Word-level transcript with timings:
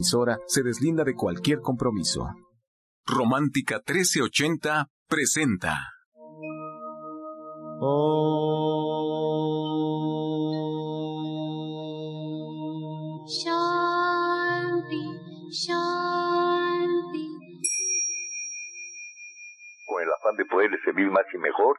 emisora 0.00 0.38
se 0.46 0.62
deslinda 0.62 1.04
de 1.04 1.14
cualquier 1.14 1.60
compromiso. 1.60 2.26
Romántica 3.06 3.82
1380 3.86 4.86
presenta. 5.06 5.76
Shanti, 13.28 15.04
Shanti. 15.52 17.26
Con 19.86 20.02
el 20.02 20.08
afán 20.12 20.36
de 20.38 20.44
poder 20.46 20.70
servir 20.82 21.10
más 21.10 21.26
y 21.34 21.38
mejor, 21.38 21.78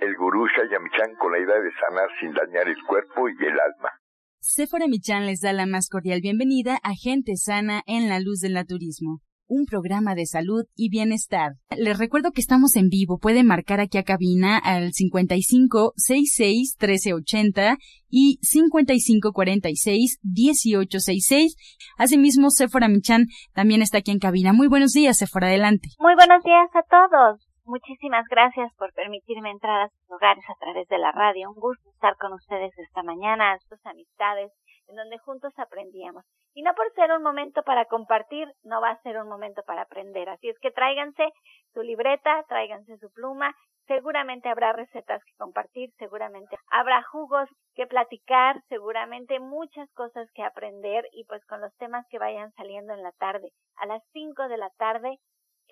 el 0.00 0.14
gurú 0.16 0.46
Shayamichan 0.46 1.14
con 1.16 1.32
la 1.32 1.38
idea 1.38 1.58
de 1.58 1.72
sanar 1.80 2.10
sin 2.20 2.34
dañar 2.34 2.68
el 2.68 2.76
cuerpo 2.86 3.30
y 3.30 3.46
el 3.46 3.58
alma. 3.58 4.01
Sephora 4.44 4.88
Michan 4.88 5.24
les 5.24 5.40
da 5.40 5.52
la 5.52 5.66
más 5.66 5.88
cordial 5.88 6.20
bienvenida 6.20 6.80
a 6.82 6.94
Gente 6.96 7.36
Sana 7.36 7.84
en 7.86 8.08
la 8.08 8.18
Luz 8.18 8.40
del 8.40 8.54
Naturismo, 8.54 9.20
un 9.46 9.66
programa 9.66 10.16
de 10.16 10.26
salud 10.26 10.64
y 10.74 10.90
bienestar. 10.90 11.52
Les 11.78 11.96
recuerdo 11.96 12.32
que 12.32 12.40
estamos 12.40 12.74
en 12.74 12.88
vivo. 12.88 13.18
Pueden 13.20 13.46
marcar 13.46 13.78
aquí 13.78 13.98
a 13.98 14.02
cabina 14.02 14.58
al 14.58 14.92
55 14.94 15.92
66 15.96 16.76
1380 16.76 17.76
y 18.10 18.40
55 18.42 19.32
46 19.32 20.18
1866. 20.24 21.54
Asimismo, 21.96 22.50
Sephora 22.50 22.88
Michan 22.88 23.26
también 23.54 23.80
está 23.80 23.98
aquí 23.98 24.10
en 24.10 24.18
cabina. 24.18 24.52
Muy 24.52 24.66
buenos 24.66 24.90
días, 24.90 25.18
Sephora, 25.18 25.46
adelante. 25.46 25.90
Muy 26.00 26.16
buenos 26.16 26.42
días 26.42 26.68
a 26.74 26.82
todos. 26.82 27.51
Muchísimas 27.72 28.28
gracias 28.28 28.70
por 28.74 28.92
permitirme 28.92 29.50
entrar 29.50 29.80
a 29.80 29.88
sus 29.88 30.10
hogares 30.10 30.44
a 30.46 30.54
través 30.60 30.86
de 30.88 30.98
la 30.98 31.10
radio. 31.10 31.48
Un 31.48 31.58
gusto 31.58 31.88
estar 31.88 32.18
con 32.18 32.34
ustedes 32.34 32.70
esta 32.78 33.02
mañana, 33.02 33.52
a 33.52 33.58
sus 33.60 33.80
amistades, 33.86 34.52
en 34.88 34.96
donde 34.96 35.16
juntos 35.16 35.54
aprendíamos. 35.56 36.22
Y 36.52 36.60
no 36.64 36.74
por 36.74 36.92
ser 36.92 37.10
un 37.12 37.22
momento 37.22 37.62
para 37.62 37.86
compartir, 37.86 38.46
no 38.62 38.82
va 38.82 38.90
a 38.90 39.00
ser 39.00 39.16
un 39.16 39.26
momento 39.26 39.62
para 39.66 39.82
aprender. 39.82 40.28
Así 40.28 40.50
es 40.50 40.58
que 40.58 40.70
tráiganse 40.70 41.32
su 41.72 41.80
libreta, 41.80 42.44
tráiganse 42.46 42.98
su 42.98 43.10
pluma. 43.10 43.54
Seguramente 43.86 44.50
habrá 44.50 44.74
recetas 44.74 45.24
que 45.24 45.32
compartir, 45.38 45.88
seguramente 45.96 46.58
habrá 46.70 47.02
jugos 47.04 47.48
que 47.74 47.86
platicar, 47.86 48.60
seguramente 48.68 49.40
muchas 49.40 49.90
cosas 49.94 50.28
que 50.34 50.44
aprender 50.44 51.06
y 51.12 51.24
pues 51.24 51.42
con 51.46 51.62
los 51.62 51.74
temas 51.76 52.06
que 52.10 52.18
vayan 52.18 52.52
saliendo 52.52 52.92
en 52.92 53.02
la 53.02 53.12
tarde. 53.12 53.48
A 53.76 53.86
las 53.86 54.02
5 54.12 54.48
de 54.48 54.58
la 54.58 54.68
tarde 54.76 55.16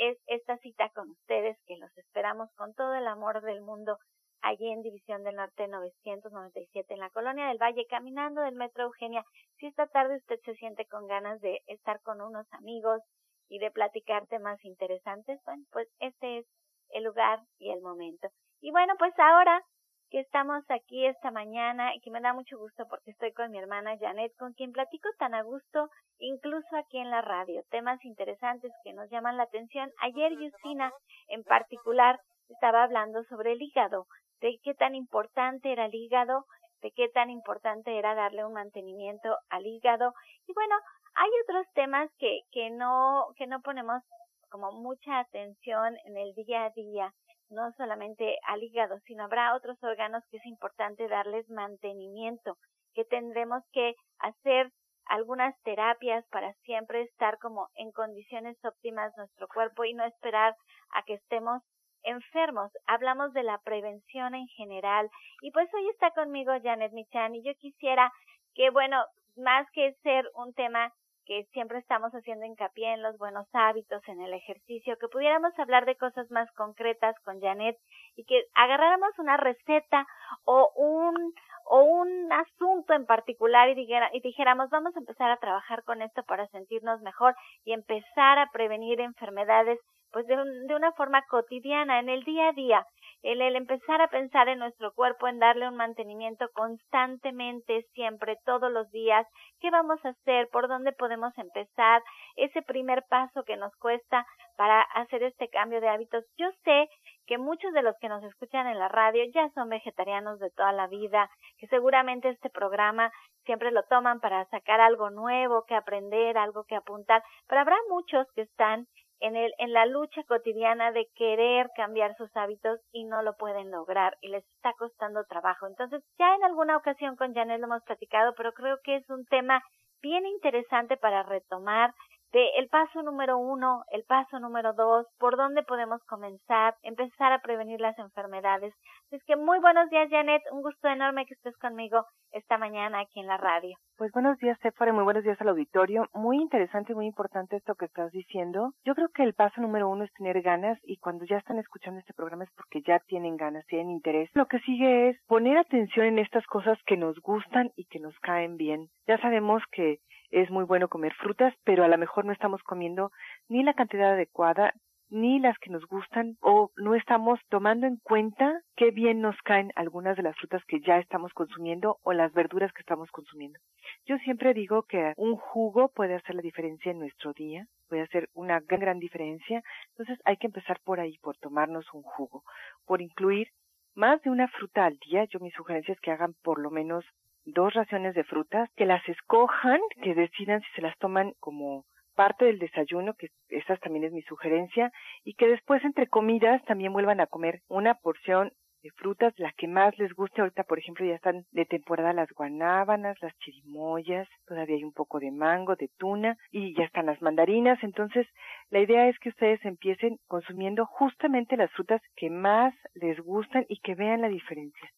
es 0.00 0.18
esta 0.26 0.56
cita 0.58 0.88
con 0.94 1.10
ustedes 1.10 1.58
que 1.66 1.76
los 1.76 1.94
esperamos 1.98 2.48
con 2.56 2.72
todo 2.74 2.94
el 2.94 3.06
amor 3.06 3.42
del 3.42 3.60
mundo 3.60 3.98
allí 4.40 4.70
en 4.70 4.80
División 4.80 5.22
del 5.24 5.36
Norte 5.36 5.68
997 5.68 6.94
en 6.94 7.00
la 7.00 7.10
Colonia 7.10 7.48
del 7.48 7.58
Valle, 7.58 7.86
caminando 7.86 8.40
del 8.40 8.54
Metro 8.54 8.84
Eugenia. 8.84 9.22
Si 9.58 9.66
esta 9.66 9.86
tarde 9.88 10.16
usted 10.16 10.40
se 10.42 10.54
siente 10.54 10.86
con 10.86 11.06
ganas 11.06 11.38
de 11.42 11.60
estar 11.66 12.00
con 12.00 12.22
unos 12.22 12.50
amigos 12.52 13.02
y 13.50 13.58
de 13.58 13.70
platicar 13.70 14.26
temas 14.26 14.64
interesantes, 14.64 15.38
bueno, 15.44 15.64
pues 15.70 15.86
este 15.98 16.38
es 16.38 16.46
el 16.90 17.04
lugar 17.04 17.40
y 17.58 17.70
el 17.70 17.82
momento. 17.82 18.28
Y 18.62 18.70
bueno, 18.70 18.94
pues 18.98 19.12
ahora 19.18 19.62
que 20.10 20.20
estamos 20.20 20.64
aquí 20.68 21.06
esta 21.06 21.30
mañana 21.30 21.94
y 21.94 22.00
que 22.00 22.10
me 22.10 22.20
da 22.20 22.32
mucho 22.32 22.58
gusto 22.58 22.84
porque 22.88 23.12
estoy 23.12 23.32
con 23.32 23.50
mi 23.52 23.58
hermana 23.58 23.96
Janet, 23.96 24.32
con 24.36 24.52
quien 24.54 24.72
platico 24.72 25.08
tan 25.18 25.34
a 25.34 25.42
gusto, 25.42 25.88
incluso 26.18 26.76
aquí 26.76 26.98
en 26.98 27.10
la 27.10 27.22
radio, 27.22 27.62
temas 27.70 28.04
interesantes 28.04 28.72
que 28.82 28.92
nos 28.92 29.08
llaman 29.08 29.36
la 29.36 29.44
atención. 29.44 29.90
Ayer 30.00 30.32
Justina 30.36 30.92
en 31.28 31.44
particular 31.44 32.18
estaba 32.48 32.82
hablando 32.82 33.22
sobre 33.24 33.52
el 33.52 33.62
hígado, 33.62 34.06
de 34.40 34.58
qué 34.64 34.74
tan 34.74 34.96
importante 34.96 35.70
era 35.70 35.86
el 35.86 35.94
hígado, 35.94 36.44
de 36.82 36.90
qué 36.90 37.08
tan 37.08 37.30
importante 37.30 37.96
era 37.96 38.14
darle 38.14 38.44
un 38.44 38.54
mantenimiento 38.54 39.36
al 39.48 39.64
hígado. 39.64 40.12
Y 40.48 40.52
bueno, 40.54 40.74
hay 41.14 41.30
otros 41.44 41.66
temas 41.74 42.10
que, 42.18 42.40
que 42.50 42.70
no, 42.70 43.26
que 43.36 43.46
no 43.46 43.60
ponemos 43.60 44.02
como 44.48 44.72
mucha 44.72 45.20
atención 45.20 45.96
en 46.04 46.16
el 46.16 46.34
día 46.34 46.64
a 46.64 46.70
día 46.70 47.14
no 47.50 47.72
solamente 47.72 48.38
al 48.46 48.62
hígado, 48.62 48.98
sino 49.06 49.24
habrá 49.24 49.54
otros 49.54 49.76
órganos 49.82 50.24
que 50.30 50.38
es 50.38 50.46
importante 50.46 51.08
darles 51.08 51.48
mantenimiento, 51.50 52.56
que 52.94 53.04
tendremos 53.04 53.62
que 53.72 53.94
hacer 54.18 54.70
algunas 55.06 55.60
terapias 55.62 56.24
para 56.28 56.52
siempre 56.62 57.02
estar 57.02 57.38
como 57.38 57.68
en 57.74 57.90
condiciones 57.90 58.56
óptimas 58.64 59.12
nuestro 59.16 59.48
cuerpo 59.48 59.84
y 59.84 59.94
no 59.94 60.04
esperar 60.04 60.54
a 60.92 61.02
que 61.02 61.14
estemos 61.14 61.62
enfermos. 62.04 62.70
Hablamos 62.86 63.32
de 63.32 63.42
la 63.42 63.58
prevención 63.58 64.34
en 64.34 64.46
general 64.48 65.10
y 65.42 65.50
pues 65.50 65.68
hoy 65.74 65.88
está 65.90 66.12
conmigo 66.12 66.52
Janet 66.62 66.92
Michan 66.92 67.34
y 67.34 67.42
yo 67.42 67.52
quisiera 67.56 68.12
que 68.54 68.70
bueno, 68.70 69.04
más 69.36 69.66
que 69.72 69.94
ser 70.02 70.30
un 70.34 70.54
tema 70.54 70.92
que 71.26 71.44
siempre 71.52 71.78
estamos 71.78 72.12
haciendo 72.12 72.46
hincapié 72.46 72.92
en 72.94 73.02
los 73.02 73.16
buenos 73.18 73.46
hábitos, 73.52 74.02
en 74.08 74.20
el 74.20 74.32
ejercicio, 74.34 74.96
que 74.98 75.08
pudiéramos 75.08 75.56
hablar 75.58 75.86
de 75.86 75.96
cosas 75.96 76.30
más 76.30 76.50
concretas 76.52 77.14
con 77.24 77.40
Janet 77.40 77.76
y 78.16 78.24
que 78.24 78.44
agarráramos 78.54 79.10
una 79.18 79.36
receta 79.36 80.06
o 80.44 80.70
un 80.76 81.32
o 81.64 81.82
un 81.84 82.32
asunto 82.32 82.94
en 82.94 83.06
particular 83.06 83.68
y, 83.68 83.88
y 84.12 84.20
dijéramos 84.20 84.70
vamos 84.70 84.96
a 84.96 84.98
empezar 84.98 85.30
a 85.30 85.36
trabajar 85.36 85.84
con 85.84 86.02
esto 86.02 86.22
para 86.24 86.48
sentirnos 86.48 87.00
mejor 87.02 87.34
y 87.64 87.72
empezar 87.72 88.38
a 88.38 88.50
prevenir 88.52 89.00
enfermedades 89.00 89.78
pues 90.10 90.26
de, 90.26 90.36
de 90.36 90.74
una 90.74 90.92
forma 90.92 91.22
cotidiana 91.28 92.00
en 92.00 92.08
el 92.08 92.24
día 92.24 92.48
a 92.48 92.52
día 92.52 92.86
el, 93.22 93.40
el 93.42 93.56
empezar 93.56 94.00
a 94.00 94.08
pensar 94.08 94.48
en 94.48 94.58
nuestro 94.58 94.92
cuerpo, 94.94 95.28
en 95.28 95.38
darle 95.38 95.68
un 95.68 95.76
mantenimiento 95.76 96.48
constantemente, 96.54 97.86
siempre, 97.92 98.38
todos 98.44 98.72
los 98.72 98.90
días, 98.90 99.26
qué 99.60 99.70
vamos 99.70 99.98
a 100.04 100.10
hacer, 100.10 100.48
por 100.50 100.68
dónde 100.68 100.92
podemos 100.92 101.36
empezar, 101.36 102.02
ese 102.36 102.62
primer 102.62 103.04
paso 103.08 103.42
que 103.44 103.56
nos 103.56 103.74
cuesta 103.76 104.26
para 104.56 104.80
hacer 104.82 105.22
este 105.22 105.48
cambio 105.48 105.80
de 105.80 105.88
hábitos. 105.88 106.24
Yo 106.38 106.48
sé 106.64 106.88
que 107.26 107.38
muchos 107.38 107.72
de 107.72 107.82
los 107.82 107.94
que 108.00 108.08
nos 108.08 108.24
escuchan 108.24 108.66
en 108.66 108.78
la 108.78 108.88
radio 108.88 109.22
ya 109.32 109.48
son 109.50 109.68
vegetarianos 109.68 110.38
de 110.38 110.50
toda 110.50 110.72
la 110.72 110.86
vida, 110.86 111.30
que 111.58 111.66
seguramente 111.68 112.28
este 112.28 112.50
programa 112.50 113.12
siempre 113.44 113.70
lo 113.70 113.82
toman 113.84 114.20
para 114.20 114.44
sacar 114.46 114.80
algo 114.80 115.10
nuevo 115.10 115.64
que 115.66 115.74
aprender, 115.74 116.36
algo 116.36 116.64
que 116.64 116.76
apuntar, 116.76 117.22
pero 117.46 117.60
habrá 117.60 117.76
muchos 117.88 118.26
que 118.34 118.42
están 118.42 118.86
en, 119.20 119.36
el, 119.36 119.52
en 119.58 119.72
la 119.72 119.86
lucha 119.86 120.22
cotidiana 120.24 120.92
de 120.92 121.06
querer 121.14 121.68
cambiar 121.76 122.16
sus 122.16 122.34
hábitos 122.36 122.80
y 122.92 123.04
no 123.04 123.22
lo 123.22 123.36
pueden 123.36 123.70
lograr 123.70 124.16
y 124.20 124.28
les 124.28 124.44
está 124.56 124.72
costando 124.78 125.24
trabajo. 125.24 125.66
Entonces, 125.66 126.02
ya 126.18 126.34
en 126.34 126.44
alguna 126.44 126.76
ocasión 126.76 127.16
con 127.16 127.34
Janet 127.34 127.60
lo 127.60 127.66
hemos 127.66 127.82
platicado, 127.84 128.34
pero 128.36 128.52
creo 128.52 128.78
que 128.82 128.96
es 128.96 129.08
un 129.10 129.24
tema 129.26 129.62
bien 130.02 130.26
interesante 130.26 130.96
para 130.96 131.22
retomar 131.22 131.92
de 132.32 132.48
el 132.58 132.68
paso 132.68 133.02
número 133.02 133.38
uno, 133.38 133.84
el 133.90 134.04
paso 134.04 134.38
número 134.38 134.72
dos, 134.72 135.06
por 135.18 135.36
dónde 135.36 135.62
podemos 135.62 136.02
comenzar, 136.04 136.74
empezar 136.82 137.32
a 137.32 137.40
prevenir 137.40 137.80
las 137.80 137.98
enfermedades. 137.98 138.74
Es 139.10 139.22
que 139.24 139.36
muy 139.36 139.58
buenos 139.58 139.90
días, 139.90 140.08
Janet. 140.10 140.42
Un 140.52 140.62
gusto 140.62 140.88
enorme 140.88 141.26
que 141.26 141.34
estés 141.34 141.56
conmigo 141.58 142.04
esta 142.32 142.58
mañana 142.58 143.00
aquí 143.00 143.20
en 143.20 143.26
la 143.26 143.36
radio. 143.36 143.76
Pues 143.96 144.12
buenos 144.12 144.38
días, 144.38 144.58
Sephora, 144.62 144.92
muy 144.92 145.04
buenos 145.04 145.24
días 145.24 145.40
al 145.40 145.48
auditorio. 145.48 146.06
Muy 146.14 146.38
interesante 146.38 146.92
y 146.92 146.94
muy 146.94 147.06
importante 147.06 147.56
esto 147.56 147.74
que 147.74 147.86
estás 147.86 148.10
diciendo. 148.12 148.72
Yo 148.84 148.94
creo 148.94 149.08
que 149.08 149.24
el 149.24 149.34
paso 149.34 149.60
número 149.60 149.88
uno 149.88 150.04
es 150.04 150.12
tener 150.12 150.40
ganas 150.42 150.78
y 150.84 150.98
cuando 150.98 151.24
ya 151.24 151.38
están 151.38 151.58
escuchando 151.58 151.98
este 152.00 152.14
programa 152.14 152.44
es 152.44 152.50
porque 152.56 152.82
ya 152.82 153.00
tienen 153.00 153.36
ganas, 153.36 153.66
tienen 153.66 153.90
interés. 153.90 154.30
Lo 154.34 154.46
que 154.46 154.60
sigue 154.60 155.10
es 155.10 155.20
poner 155.26 155.58
atención 155.58 156.06
en 156.06 156.18
estas 156.18 156.46
cosas 156.46 156.78
que 156.86 156.96
nos 156.96 157.18
gustan 157.20 157.72
y 157.76 157.86
que 157.86 157.98
nos 157.98 158.16
caen 158.20 158.56
bien. 158.56 158.88
Ya 159.06 159.18
sabemos 159.18 159.62
que 159.72 159.98
es 160.30 160.50
muy 160.50 160.64
bueno 160.64 160.88
comer 160.88 161.14
frutas, 161.14 161.54
pero 161.64 161.84
a 161.84 161.88
lo 161.88 161.98
mejor 161.98 162.24
no 162.24 162.32
estamos 162.32 162.62
comiendo 162.62 163.10
ni 163.48 163.62
la 163.62 163.74
cantidad 163.74 164.12
adecuada 164.12 164.74
ni 165.10 165.40
las 165.40 165.58
que 165.58 165.70
nos 165.70 165.84
gustan 165.86 166.36
o 166.40 166.70
no 166.76 166.94
estamos 166.94 167.40
tomando 167.48 167.86
en 167.86 167.96
cuenta 167.96 168.62
qué 168.76 168.92
bien 168.92 169.20
nos 169.20 169.36
caen 169.42 169.72
algunas 169.74 170.16
de 170.16 170.22
las 170.22 170.36
frutas 170.36 170.64
que 170.66 170.80
ya 170.80 170.98
estamos 170.98 171.32
consumiendo 171.32 171.98
o 172.02 172.12
las 172.12 172.32
verduras 172.32 172.72
que 172.72 172.80
estamos 172.80 173.10
consumiendo. 173.10 173.58
Yo 174.06 174.16
siempre 174.18 174.54
digo 174.54 174.84
que 174.84 175.12
un 175.16 175.36
jugo 175.36 175.88
puede 175.88 176.14
hacer 176.14 176.36
la 176.36 176.42
diferencia 176.42 176.92
en 176.92 177.00
nuestro 177.00 177.32
día, 177.32 177.66
puede 177.88 178.02
hacer 178.02 178.28
una 178.34 178.60
gran, 178.60 178.80
gran 178.80 178.98
diferencia. 179.00 179.62
Entonces 179.90 180.18
hay 180.24 180.36
que 180.36 180.46
empezar 180.46 180.80
por 180.84 181.00
ahí, 181.00 181.18
por 181.18 181.36
tomarnos 181.38 181.92
un 181.92 182.02
jugo, 182.02 182.44
por 182.86 183.02
incluir 183.02 183.48
más 183.94 184.22
de 184.22 184.30
una 184.30 184.46
fruta 184.48 184.86
al 184.86 184.96
día. 184.98 185.24
Yo 185.24 185.40
mi 185.40 185.50
sugerencia 185.50 185.92
es 185.92 186.00
que 186.00 186.12
hagan 186.12 186.34
por 186.42 186.60
lo 186.60 186.70
menos 186.70 187.04
dos 187.44 187.74
raciones 187.74 188.14
de 188.14 188.24
frutas, 188.24 188.68
que 188.76 188.86
las 188.86 189.06
escojan, 189.08 189.80
que 190.02 190.14
decidan 190.14 190.60
si 190.60 190.68
se 190.76 190.82
las 190.82 190.96
toman 190.98 191.32
como 191.40 191.84
parte 192.14 192.44
del 192.44 192.58
desayuno, 192.58 193.14
que 193.14 193.28
esa 193.48 193.76
también 193.76 194.04
es 194.04 194.12
mi 194.12 194.22
sugerencia, 194.22 194.92
y 195.24 195.34
que 195.34 195.48
después 195.48 195.82
entre 195.84 196.06
comidas 196.06 196.62
también 196.64 196.92
vuelvan 196.92 197.20
a 197.20 197.26
comer 197.26 197.60
una 197.68 197.94
porción 197.94 198.52
de 198.82 198.90
frutas, 198.92 199.32
la 199.36 199.52
que 199.52 199.68
más 199.68 199.96
les 199.98 200.12
guste. 200.14 200.40
Ahorita, 200.40 200.64
por 200.64 200.78
ejemplo, 200.78 201.04
ya 201.06 201.14
están 201.14 201.44
de 201.52 201.66
temporada 201.66 202.12
las 202.12 202.30
guanábanas, 202.32 203.16
las 203.20 203.36
chirimoyas, 203.38 204.28
todavía 204.46 204.76
hay 204.76 204.84
un 204.84 204.92
poco 204.92 205.20
de 205.20 205.30
mango, 205.30 205.76
de 205.76 205.90
tuna 205.98 206.36
y 206.50 206.74
ya 206.74 206.84
están 206.84 207.06
las 207.06 207.20
mandarinas. 207.20 207.82
Entonces, 207.82 208.26
la 208.70 208.80
idea 208.80 209.08
es 209.08 209.18
que 209.18 209.30
ustedes 209.30 209.64
empiecen 209.64 210.18
consumiendo 210.26 210.86
justamente 210.86 211.56
las 211.56 211.70
frutas 211.72 212.00
que 212.16 212.30
más 212.30 212.74
les 212.94 213.20
gustan 213.20 213.66
y 213.68 213.80
que 213.80 213.94
vean 213.94 214.22
la 214.22 214.28
diferencia. 214.28 214.90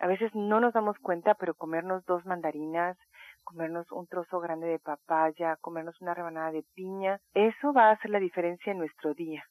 A 0.00 0.06
veces 0.06 0.34
no 0.34 0.60
nos 0.60 0.72
damos 0.72 0.98
cuenta, 0.98 1.34
pero 1.34 1.54
comernos 1.54 2.04
dos 2.06 2.24
mandarinas, 2.26 2.96
comernos 3.44 3.90
un 3.92 4.06
trozo 4.06 4.40
grande 4.40 4.66
de 4.66 4.78
papaya, 4.78 5.56
comernos 5.60 6.00
una 6.00 6.14
rebanada 6.14 6.52
de 6.52 6.64
piña, 6.74 7.20
eso 7.34 7.72
va 7.72 7.88
a 7.88 7.92
hacer 7.92 8.10
la 8.10 8.18
diferencia 8.18 8.72
en 8.72 8.78
nuestro 8.78 9.14
día. 9.14 9.44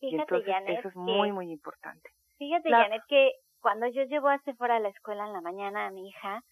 y 0.00 0.14
entonces 0.14 0.54
eso 0.66 0.88
es 0.88 0.96
muy, 0.96 1.32
muy 1.32 1.50
importante. 1.50 2.10
Fíjate, 2.38 2.70
Janet, 2.70 3.02
que 3.08 3.32
cuando 3.60 3.86
yo 3.88 4.04
llevo 4.04 4.28
a 4.28 4.38
fuera 4.58 4.76
a 4.76 4.80
la 4.80 4.90
escuela 4.90 5.26
en 5.26 5.32
la 5.32 5.40
mañana 5.40 5.86
a 5.86 5.90
mi 5.90 6.08
hija, 6.08 6.42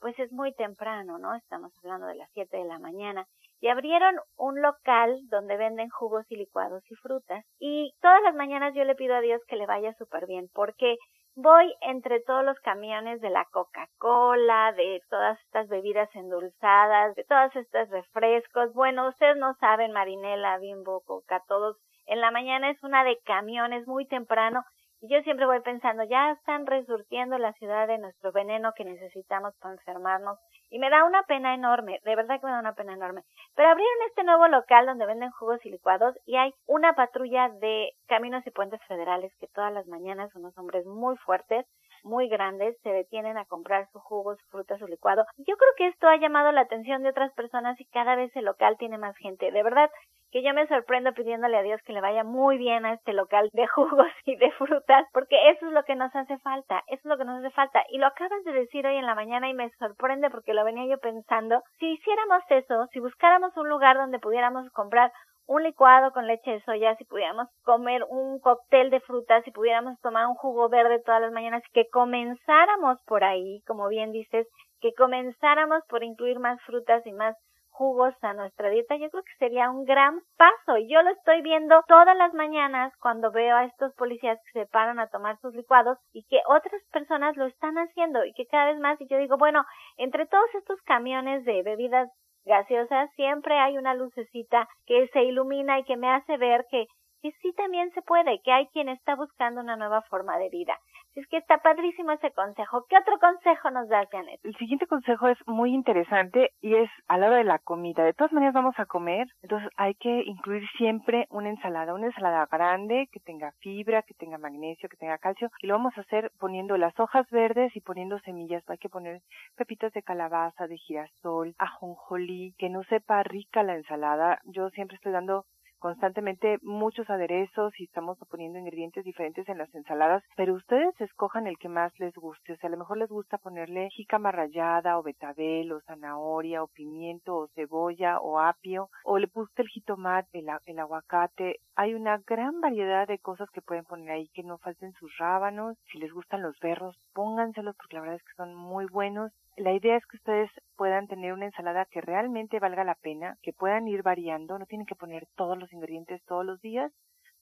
pues 0.00 0.18
es 0.18 0.32
muy 0.32 0.52
temprano, 0.54 1.18
¿no? 1.18 1.34
Estamos 1.34 1.72
hablando 1.78 2.06
de 2.06 2.16
las 2.16 2.30
7 2.32 2.56
de 2.56 2.64
la 2.64 2.78
mañana. 2.78 3.26
Y 3.60 3.68
abrieron 3.68 4.16
un 4.36 4.60
local 4.60 5.18
donde 5.30 5.56
venden 5.56 5.88
jugos 5.88 6.26
y 6.30 6.36
licuados 6.36 6.82
y 6.90 6.94
frutas. 6.96 7.44
Y 7.58 7.92
todas 8.02 8.22
las 8.22 8.34
mañanas 8.34 8.74
yo 8.74 8.84
le 8.84 8.96
pido 8.96 9.14
a 9.14 9.20
Dios 9.20 9.40
que 9.46 9.56
le 9.56 9.66
vaya 9.66 9.94
súper 9.94 10.26
bien, 10.26 10.48
porque 10.52 10.96
voy 11.36 11.74
entre 11.80 12.20
todos 12.20 12.44
los 12.44 12.58
camiones 12.60 13.20
de 13.20 13.30
la 13.30 13.44
Coca-Cola, 13.46 14.72
de 14.72 15.02
todas 15.10 15.38
estas 15.40 15.68
bebidas 15.68 16.08
endulzadas, 16.14 17.14
de 17.16 17.24
todos 17.24 17.54
estos 17.56 17.88
refrescos. 17.90 18.72
Bueno, 18.74 19.08
ustedes 19.08 19.36
no 19.36 19.54
saben, 19.60 19.92
Marinela, 19.92 20.58
Bimbo, 20.58 21.02
Coca, 21.02 21.42
todos. 21.48 21.76
En 22.06 22.20
la 22.20 22.30
mañana 22.30 22.70
es 22.70 22.82
una 22.82 23.02
de 23.04 23.18
camiones 23.24 23.86
muy 23.86 24.06
temprano 24.06 24.64
y 25.04 25.08
yo 25.12 25.20
siempre 25.20 25.44
voy 25.44 25.60
pensando, 25.60 26.02
ya 26.04 26.30
están 26.30 26.64
resurtiendo 26.64 27.36
la 27.36 27.52
ciudad 27.52 27.86
de 27.86 27.98
nuestro 27.98 28.32
veneno 28.32 28.72
que 28.74 28.86
necesitamos 28.86 29.54
para 29.60 29.74
enfermarnos. 29.74 30.38
Y 30.70 30.78
me 30.78 30.88
da 30.88 31.04
una 31.04 31.22
pena 31.24 31.52
enorme, 31.52 32.00
de 32.04 32.16
verdad 32.16 32.40
que 32.40 32.46
me 32.46 32.52
da 32.52 32.60
una 32.60 32.72
pena 32.72 32.94
enorme. 32.94 33.20
Pero 33.54 33.68
abrieron 33.68 34.08
este 34.08 34.24
nuevo 34.24 34.48
local 34.48 34.86
donde 34.86 35.04
venden 35.04 35.30
jugos 35.32 35.60
y 35.66 35.70
licuados 35.70 36.16
y 36.24 36.36
hay 36.36 36.54
una 36.66 36.94
patrulla 36.94 37.50
de 37.50 37.90
caminos 38.06 38.46
y 38.46 38.50
puentes 38.50 38.80
federales 38.88 39.30
que 39.40 39.46
todas 39.48 39.74
las 39.74 39.86
mañanas 39.88 40.34
unos 40.36 40.56
hombres 40.56 40.86
muy 40.86 41.18
fuertes 41.18 41.66
muy 42.02 42.28
grandes 42.28 42.76
se 42.82 42.90
detienen 42.90 43.38
a 43.38 43.46
comprar 43.46 43.88
sus 43.90 44.02
jugos, 44.02 44.38
su 44.38 44.46
fruta, 44.48 44.78
su 44.78 44.86
licuado. 44.86 45.24
Yo 45.38 45.56
creo 45.56 45.70
que 45.76 45.86
esto 45.88 46.06
ha 46.06 46.16
llamado 46.16 46.52
la 46.52 46.60
atención 46.60 47.02
de 47.02 47.08
otras 47.08 47.32
personas 47.32 47.80
y 47.80 47.86
cada 47.86 48.14
vez 48.14 48.34
el 48.36 48.44
local 48.44 48.76
tiene 48.78 48.98
más 48.98 49.16
gente. 49.16 49.50
De 49.50 49.62
verdad 49.62 49.90
que 50.34 50.42
yo 50.42 50.52
me 50.52 50.66
sorprendo 50.66 51.12
pidiéndole 51.12 51.56
a 51.56 51.62
Dios 51.62 51.80
que 51.86 51.92
le 51.92 52.00
vaya 52.00 52.24
muy 52.24 52.58
bien 52.58 52.84
a 52.84 52.94
este 52.94 53.12
local 53.12 53.50
de 53.52 53.68
jugos 53.68 54.08
y 54.24 54.34
de 54.34 54.50
frutas, 54.58 55.06
porque 55.12 55.50
eso 55.50 55.64
es 55.68 55.72
lo 55.72 55.84
que 55.84 55.94
nos 55.94 56.12
hace 56.12 56.38
falta, 56.38 56.82
eso 56.88 57.02
es 57.02 57.04
lo 57.04 57.16
que 57.16 57.24
nos 57.24 57.38
hace 57.38 57.54
falta. 57.54 57.84
Y 57.88 57.98
lo 57.98 58.08
acabas 58.08 58.42
de 58.42 58.52
decir 58.52 58.84
hoy 58.84 58.96
en 58.96 59.06
la 59.06 59.14
mañana 59.14 59.48
y 59.48 59.54
me 59.54 59.70
sorprende 59.78 60.30
porque 60.30 60.52
lo 60.52 60.64
venía 60.64 60.86
yo 60.86 60.98
pensando. 60.98 61.62
Si 61.78 61.86
hiciéramos 61.86 62.42
eso, 62.48 62.88
si 62.92 62.98
buscáramos 62.98 63.56
un 63.56 63.68
lugar 63.68 63.96
donde 63.96 64.18
pudiéramos 64.18 64.68
comprar 64.70 65.12
un 65.46 65.62
licuado 65.62 66.10
con 66.10 66.26
leche 66.26 66.50
de 66.50 66.62
soya, 66.62 66.96
si 66.96 67.04
pudiéramos 67.04 67.46
comer 67.62 68.02
un 68.08 68.40
cóctel 68.40 68.90
de 68.90 68.98
frutas, 69.02 69.44
si 69.44 69.52
pudiéramos 69.52 70.00
tomar 70.00 70.26
un 70.26 70.34
jugo 70.34 70.68
verde 70.68 71.00
todas 71.06 71.20
las 71.20 71.30
mañanas, 71.30 71.62
que 71.72 71.86
comenzáramos 71.90 73.00
por 73.06 73.22
ahí, 73.22 73.60
como 73.68 73.86
bien 73.86 74.10
dices, 74.10 74.48
que 74.80 74.94
comenzáramos 74.94 75.84
por 75.88 76.02
incluir 76.02 76.40
más 76.40 76.60
frutas 76.62 77.06
y 77.06 77.12
más 77.12 77.36
jugos 77.74 78.14
a 78.22 78.32
nuestra 78.34 78.70
dieta, 78.70 78.96
yo 78.96 79.10
creo 79.10 79.22
que 79.24 79.36
sería 79.38 79.70
un 79.70 79.84
gran 79.84 80.20
paso. 80.36 80.78
Yo 80.88 81.02
lo 81.02 81.10
estoy 81.10 81.42
viendo 81.42 81.82
todas 81.88 82.16
las 82.16 82.32
mañanas 82.32 82.92
cuando 83.00 83.32
veo 83.32 83.56
a 83.56 83.64
estos 83.64 83.92
policías 83.94 84.38
que 84.46 84.60
se 84.60 84.66
paran 84.66 85.00
a 85.00 85.08
tomar 85.08 85.38
sus 85.40 85.54
licuados 85.54 85.98
y 86.12 86.24
que 86.24 86.40
otras 86.46 86.80
personas 86.92 87.36
lo 87.36 87.46
están 87.46 87.76
haciendo 87.76 88.24
y 88.24 88.32
que 88.32 88.46
cada 88.46 88.66
vez 88.66 88.78
más, 88.78 89.00
y 89.00 89.08
yo 89.08 89.18
digo, 89.18 89.36
bueno, 89.36 89.64
entre 89.96 90.26
todos 90.26 90.54
estos 90.54 90.80
camiones 90.82 91.44
de 91.44 91.62
bebidas 91.62 92.08
gaseosa, 92.44 93.08
siempre 93.16 93.58
hay 93.58 93.76
una 93.76 93.94
lucecita 93.94 94.68
que 94.86 95.08
se 95.08 95.22
ilumina 95.22 95.78
y 95.78 95.84
que 95.84 95.96
me 95.96 96.10
hace 96.10 96.36
ver 96.36 96.66
que, 96.70 96.86
que 97.24 97.32
sí 97.40 97.54
también 97.56 97.90
se 97.92 98.02
puede, 98.02 98.42
que 98.42 98.52
hay 98.52 98.66
quien 98.66 98.90
está 98.90 99.14
buscando 99.14 99.62
una 99.62 99.76
nueva 99.76 100.02
forma 100.02 100.36
de 100.36 100.50
vida. 100.50 100.78
Es 101.14 101.26
que 101.28 101.38
está 101.38 101.56
padrísimo 101.56 102.10
ese 102.12 102.30
consejo. 102.32 102.84
¿Qué 102.86 102.98
otro 102.98 103.18
consejo 103.18 103.70
nos 103.70 103.88
das, 103.88 104.06
Janet? 104.10 104.40
El 104.44 104.54
siguiente 104.56 104.86
consejo 104.86 105.28
es 105.28 105.38
muy 105.46 105.72
interesante 105.72 106.50
y 106.60 106.74
es 106.74 106.90
a 107.08 107.16
la 107.16 107.28
hora 107.28 107.36
de 107.38 107.44
la 107.44 107.60
comida. 107.60 108.04
De 108.04 108.12
todas 108.12 108.34
maneras 108.34 108.52
vamos 108.52 108.74
a 108.76 108.84
comer, 108.84 109.26
entonces 109.40 109.70
hay 109.78 109.94
que 109.94 110.22
incluir 110.26 110.68
siempre 110.76 111.26
una 111.30 111.48
ensalada, 111.48 111.94
una 111.94 112.08
ensalada 112.08 112.46
grande 112.52 113.08
que 113.10 113.20
tenga 113.20 113.52
fibra, 113.60 114.02
que 114.02 114.12
tenga 114.12 114.36
magnesio, 114.36 114.90
que 114.90 114.98
tenga 114.98 115.16
calcio 115.16 115.48
y 115.62 115.66
lo 115.66 115.76
vamos 115.76 115.96
a 115.96 116.02
hacer 116.02 116.30
poniendo 116.38 116.76
las 116.76 116.92
hojas 117.00 117.26
verdes 117.30 117.74
y 117.74 117.80
poniendo 117.80 118.18
semillas. 118.18 118.68
Hay 118.68 118.76
que 118.76 118.90
poner 118.90 119.22
pepitas 119.56 119.94
de 119.94 120.02
calabaza, 120.02 120.66
de 120.66 120.76
girasol, 120.76 121.54
ajonjolí, 121.56 122.54
que 122.58 122.68
no 122.68 122.82
sepa 122.84 123.22
rica 123.22 123.62
la 123.62 123.76
ensalada. 123.76 124.40
Yo 124.44 124.68
siempre 124.68 124.96
estoy 124.96 125.12
dando 125.12 125.46
constantemente 125.84 126.56
muchos 126.62 127.10
aderezos 127.10 127.78
y 127.78 127.84
estamos 127.84 128.16
poniendo 128.30 128.58
ingredientes 128.58 129.04
diferentes 129.04 129.46
en 129.50 129.58
las 129.58 129.68
ensaladas, 129.74 130.24
pero 130.34 130.54
ustedes 130.54 130.98
escojan 130.98 131.46
el 131.46 131.58
que 131.58 131.68
más 131.68 131.92
les 131.98 132.14
guste. 132.14 132.54
O 132.54 132.56
sea, 132.56 132.68
a 132.68 132.70
lo 132.70 132.78
mejor 132.78 132.96
les 132.96 133.10
gusta 133.10 133.36
ponerle 133.36 133.90
jícama 133.90 134.32
rallada 134.32 134.98
o 134.98 135.02
betabel 135.02 135.72
o 135.72 135.82
zanahoria 135.82 136.62
o 136.62 136.68
pimiento 136.68 137.36
o 137.36 137.48
cebolla 137.48 138.18
o 138.20 138.40
apio 138.40 138.88
o 139.04 139.18
le 139.18 139.26
gusta 139.26 139.60
el 139.60 139.68
jitomate, 139.68 140.38
el, 140.38 140.46
el 140.64 140.78
aguacate. 140.78 141.60
Hay 141.76 141.92
una 141.92 142.16
gran 142.26 142.62
variedad 142.62 143.06
de 143.06 143.18
cosas 143.18 143.50
que 143.50 143.60
pueden 143.60 143.84
poner 143.84 144.10
ahí 144.10 144.28
que 144.28 144.42
no 144.42 144.56
falten 144.56 144.94
sus 144.94 145.14
rábanos. 145.18 145.76
Si 145.92 145.98
les 145.98 146.10
gustan 146.14 146.40
los 146.40 146.58
berros, 146.60 146.96
pónganselos 147.12 147.76
porque 147.76 147.96
la 147.96 148.00
verdad 148.00 148.16
es 148.16 148.24
que 148.24 148.36
son 148.36 148.54
muy 148.54 148.86
buenos. 148.86 149.32
La 149.56 149.72
idea 149.72 149.96
es 149.96 150.04
que 150.06 150.16
ustedes 150.16 150.50
puedan 150.76 151.06
tener 151.06 151.32
una 151.32 151.46
ensalada 151.46 151.86
que 151.86 152.00
realmente 152.00 152.58
valga 152.58 152.82
la 152.82 152.96
pena, 152.96 153.36
que 153.40 153.52
puedan 153.52 153.86
ir 153.86 154.02
variando, 154.02 154.58
no 154.58 154.66
tienen 154.66 154.86
que 154.86 154.96
poner 154.96 155.28
todos 155.36 155.56
los 155.56 155.72
ingredientes 155.72 156.24
todos 156.24 156.44
los 156.44 156.60
días, 156.60 156.92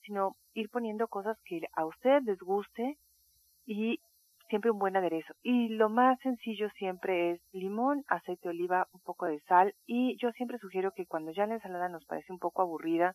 sino 0.02 0.36
ir 0.52 0.68
poniendo 0.68 1.08
cosas 1.08 1.38
que 1.44 1.62
a 1.72 1.86
ustedes 1.86 2.22
les 2.24 2.38
guste 2.38 2.98
y 3.64 4.00
siempre 4.48 4.70
un 4.70 4.78
buen 4.78 4.94
aderezo. 4.94 5.32
Y 5.42 5.68
lo 5.70 5.88
más 5.88 6.18
sencillo 6.20 6.68
siempre 6.76 7.30
es 7.30 7.40
limón, 7.52 8.04
aceite 8.08 8.48
de 8.48 8.50
oliva, 8.50 8.86
un 8.92 9.00
poco 9.00 9.24
de 9.24 9.40
sal 9.48 9.74
y 9.86 10.18
yo 10.20 10.30
siempre 10.32 10.58
sugiero 10.58 10.92
que 10.92 11.06
cuando 11.06 11.32
ya 11.32 11.46
la 11.46 11.54
ensalada 11.54 11.88
nos 11.88 12.04
parece 12.04 12.30
un 12.30 12.38
poco 12.38 12.60
aburrida, 12.60 13.14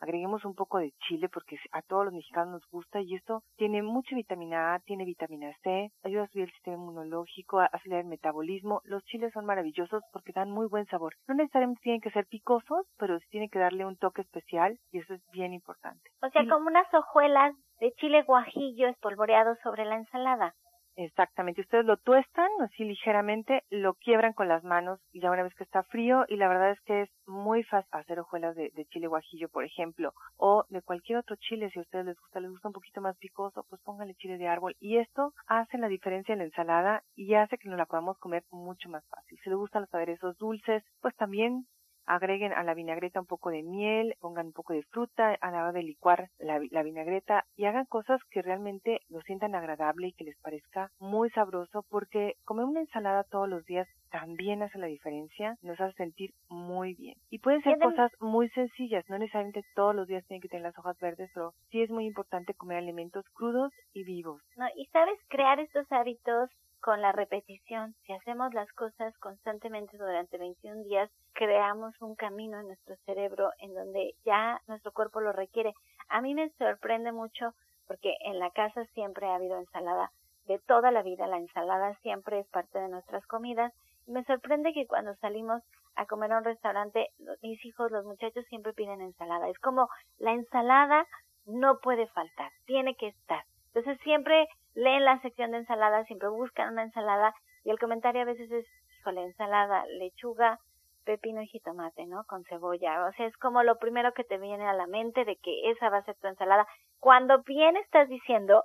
agreguemos 0.00 0.44
un 0.44 0.54
poco 0.54 0.78
de 0.78 0.92
chile 1.06 1.28
porque 1.28 1.58
a 1.72 1.82
todos 1.82 2.06
los 2.06 2.14
mexicanos 2.14 2.52
nos 2.52 2.70
gusta 2.70 3.00
y 3.00 3.14
esto 3.14 3.42
tiene 3.56 3.82
mucha 3.82 4.14
vitamina 4.14 4.74
A, 4.74 4.78
tiene 4.80 5.04
vitamina 5.04 5.52
C, 5.62 5.90
ayuda 6.04 6.24
a 6.24 6.28
subir 6.28 6.44
el 6.44 6.52
sistema 6.52 6.76
inmunológico, 6.76 7.60
a 7.60 7.66
acelerar 7.66 8.04
el 8.04 8.10
metabolismo. 8.10 8.80
Los 8.84 9.04
chiles 9.04 9.32
son 9.32 9.46
maravillosos 9.46 10.02
porque 10.12 10.32
dan 10.32 10.50
muy 10.50 10.66
buen 10.66 10.86
sabor. 10.86 11.14
No 11.26 11.34
necesariamente 11.34 11.82
tienen 11.82 12.00
que 12.00 12.10
ser 12.10 12.26
picosos, 12.26 12.86
pero 12.98 13.18
sí 13.18 13.26
tienen 13.30 13.50
que 13.50 13.58
darle 13.58 13.84
un 13.84 13.96
toque 13.96 14.22
especial 14.22 14.78
y 14.92 14.98
eso 14.98 15.14
es 15.14 15.22
bien 15.32 15.52
importante. 15.52 16.10
O 16.22 16.28
sea, 16.30 16.42
como 16.48 16.68
unas 16.68 16.92
hojuelas 16.92 17.54
de 17.80 17.92
chile 17.92 18.22
guajillo 18.22 18.88
espolvoreado 18.88 19.56
sobre 19.62 19.84
la 19.84 19.96
ensalada. 19.96 20.54
Exactamente, 21.00 21.60
ustedes 21.60 21.84
lo 21.84 21.96
tuestan 21.96 22.50
así 22.60 22.82
ligeramente, 22.82 23.62
lo 23.70 23.94
quiebran 23.94 24.32
con 24.32 24.48
las 24.48 24.64
manos 24.64 24.98
ya 25.12 25.30
una 25.30 25.44
vez 25.44 25.54
que 25.54 25.62
está 25.62 25.84
frío 25.84 26.24
y 26.26 26.34
la 26.34 26.48
verdad 26.48 26.72
es 26.72 26.80
que 26.80 27.02
es 27.02 27.10
muy 27.24 27.62
fácil 27.62 27.88
hacer 27.92 28.18
hojuelas 28.18 28.56
de, 28.56 28.72
chile 28.90 29.06
guajillo, 29.06 29.48
por 29.48 29.62
ejemplo, 29.62 30.12
o 30.38 30.64
de 30.70 30.82
cualquier 30.82 31.18
otro 31.18 31.36
chile, 31.36 31.70
si 31.70 31.78
a 31.78 31.82
ustedes 31.82 32.04
les 32.04 32.18
gusta, 32.18 32.40
les 32.40 32.50
gusta 32.50 32.66
un 32.66 32.74
poquito 32.74 33.00
más 33.00 33.16
picoso, 33.16 33.64
pues 33.68 33.80
pónganle 33.82 34.16
chile 34.16 34.38
de 34.38 34.48
árbol 34.48 34.74
y 34.80 34.96
esto 34.96 35.34
hace 35.46 35.78
la 35.78 35.86
diferencia 35.86 36.32
en 36.32 36.40
la 36.40 36.46
ensalada 36.46 37.04
y 37.14 37.34
hace 37.34 37.58
que 37.58 37.68
nos 37.68 37.78
la 37.78 37.86
podamos 37.86 38.18
comer 38.18 38.42
mucho 38.50 38.88
más 38.88 39.06
fácil. 39.06 39.38
Si 39.44 39.50
les 39.50 39.56
gustan 39.56 39.82
los 39.82 39.94
aderezos 39.94 40.36
dulces, 40.36 40.82
pues 41.00 41.14
también 41.14 41.68
agreguen 42.08 42.52
a 42.52 42.64
la 42.64 42.74
vinagreta 42.74 43.20
un 43.20 43.26
poco 43.26 43.50
de 43.50 43.62
miel, 43.62 44.14
pongan 44.20 44.46
un 44.46 44.52
poco 44.52 44.72
de 44.72 44.82
fruta 44.82 45.36
a 45.40 45.50
la 45.50 45.62
hora 45.62 45.72
de 45.72 45.82
licuar 45.82 46.30
la, 46.38 46.58
vinagreta 46.82 47.44
y 47.54 47.66
hagan 47.66 47.84
cosas 47.84 48.20
que 48.30 48.42
realmente 48.42 49.00
lo 49.08 49.20
sientan 49.22 49.54
agradable 49.54 50.08
y 50.08 50.12
que 50.12 50.24
les 50.24 50.38
parezca 50.38 50.90
muy 50.98 51.30
sabroso 51.30 51.84
porque 51.90 52.34
comer 52.44 52.64
una 52.64 52.80
ensalada 52.80 53.24
todos 53.24 53.48
los 53.48 53.64
días 53.66 53.86
también 54.10 54.62
hace 54.62 54.78
la 54.78 54.86
diferencia, 54.86 55.56
nos 55.60 55.78
hace 55.80 55.94
sentir 55.96 56.30
muy 56.48 56.94
bien. 56.94 57.16
Y 57.28 57.40
pueden 57.40 57.62
ser 57.62 57.78
cosas 57.78 58.10
muy 58.20 58.48
sencillas, 58.50 59.04
no 59.08 59.18
necesariamente 59.18 59.62
todos 59.74 59.94
los 59.94 60.08
días 60.08 60.26
tienen 60.26 60.40
que 60.40 60.48
tener 60.48 60.62
las 60.62 60.78
hojas 60.78 60.98
verdes, 60.98 61.30
pero 61.34 61.52
sí 61.70 61.82
es 61.82 61.90
muy 61.90 62.06
importante 62.06 62.54
comer 62.54 62.78
alimentos 62.78 63.26
crudos 63.34 63.70
y 63.92 64.04
vivos. 64.04 64.40
No, 64.56 64.66
y 64.76 64.86
sabes, 64.86 65.18
crear 65.28 65.60
estos 65.60 65.86
hábitos 65.92 66.50
con 66.80 67.02
la 67.02 67.12
repetición, 67.12 67.94
si 68.04 68.12
hacemos 68.12 68.54
las 68.54 68.70
cosas 68.72 69.16
constantemente 69.18 69.96
durante 69.96 70.38
21 70.38 70.84
días, 70.84 71.10
creamos 71.32 71.94
un 72.00 72.14
camino 72.14 72.60
en 72.60 72.68
nuestro 72.68 72.96
cerebro 73.04 73.50
en 73.58 73.74
donde 73.74 74.14
ya 74.24 74.60
nuestro 74.66 74.92
cuerpo 74.92 75.20
lo 75.20 75.32
requiere. 75.32 75.74
A 76.08 76.20
mí 76.20 76.34
me 76.34 76.50
sorprende 76.58 77.12
mucho 77.12 77.52
porque 77.86 78.14
en 78.24 78.38
la 78.38 78.50
casa 78.50 78.84
siempre 78.94 79.26
ha 79.26 79.36
habido 79.36 79.58
ensalada 79.58 80.10
de 80.46 80.58
toda 80.60 80.90
la 80.90 81.02
vida, 81.02 81.26
la 81.26 81.38
ensalada 81.38 81.94
siempre 82.02 82.40
es 82.40 82.48
parte 82.48 82.78
de 82.78 82.88
nuestras 82.88 83.26
comidas. 83.26 83.72
Me 84.06 84.24
sorprende 84.24 84.72
que 84.72 84.86
cuando 84.86 85.14
salimos 85.16 85.62
a 85.94 86.06
comer 86.06 86.32
a 86.32 86.38
un 86.38 86.44
restaurante, 86.44 87.08
mis 87.42 87.62
hijos, 87.64 87.90
los 87.90 88.04
muchachos 88.04 88.44
siempre 88.48 88.72
piden 88.72 89.02
ensalada. 89.02 89.48
Es 89.48 89.58
como 89.58 89.88
la 90.18 90.32
ensalada 90.32 91.06
no 91.44 91.78
puede 91.80 92.06
faltar, 92.08 92.50
tiene 92.66 92.94
que 92.94 93.08
estar. 93.08 93.44
Entonces 93.74 94.00
siempre 94.02 94.48
leen 94.78 95.04
la 95.04 95.20
sección 95.20 95.50
de 95.50 95.58
ensalada, 95.58 96.04
siempre 96.04 96.28
buscan 96.28 96.72
una 96.72 96.84
ensalada 96.84 97.34
y 97.64 97.70
el 97.70 97.78
comentario 97.78 98.22
a 98.22 98.26
veces 98.26 98.50
es, 98.50 98.66
híjole, 99.00 99.24
ensalada, 99.24 99.84
lechuga, 99.98 100.58
pepino 101.04 101.42
y 101.42 101.48
jitomate, 101.48 102.06
¿no? 102.06 102.24
Con 102.24 102.44
cebolla. 102.44 103.06
O 103.06 103.12
sea, 103.12 103.26
es 103.26 103.36
como 103.38 103.62
lo 103.62 103.78
primero 103.78 104.12
que 104.12 104.24
te 104.24 104.38
viene 104.38 104.66
a 104.66 104.74
la 104.74 104.86
mente 104.86 105.24
de 105.24 105.36
que 105.36 105.70
esa 105.70 105.90
va 105.90 105.98
a 105.98 106.04
ser 106.04 106.16
tu 106.16 106.28
ensalada. 106.28 106.66
Cuando 107.00 107.42
bien 107.42 107.76
estás 107.76 108.08
diciendo 108.08 108.62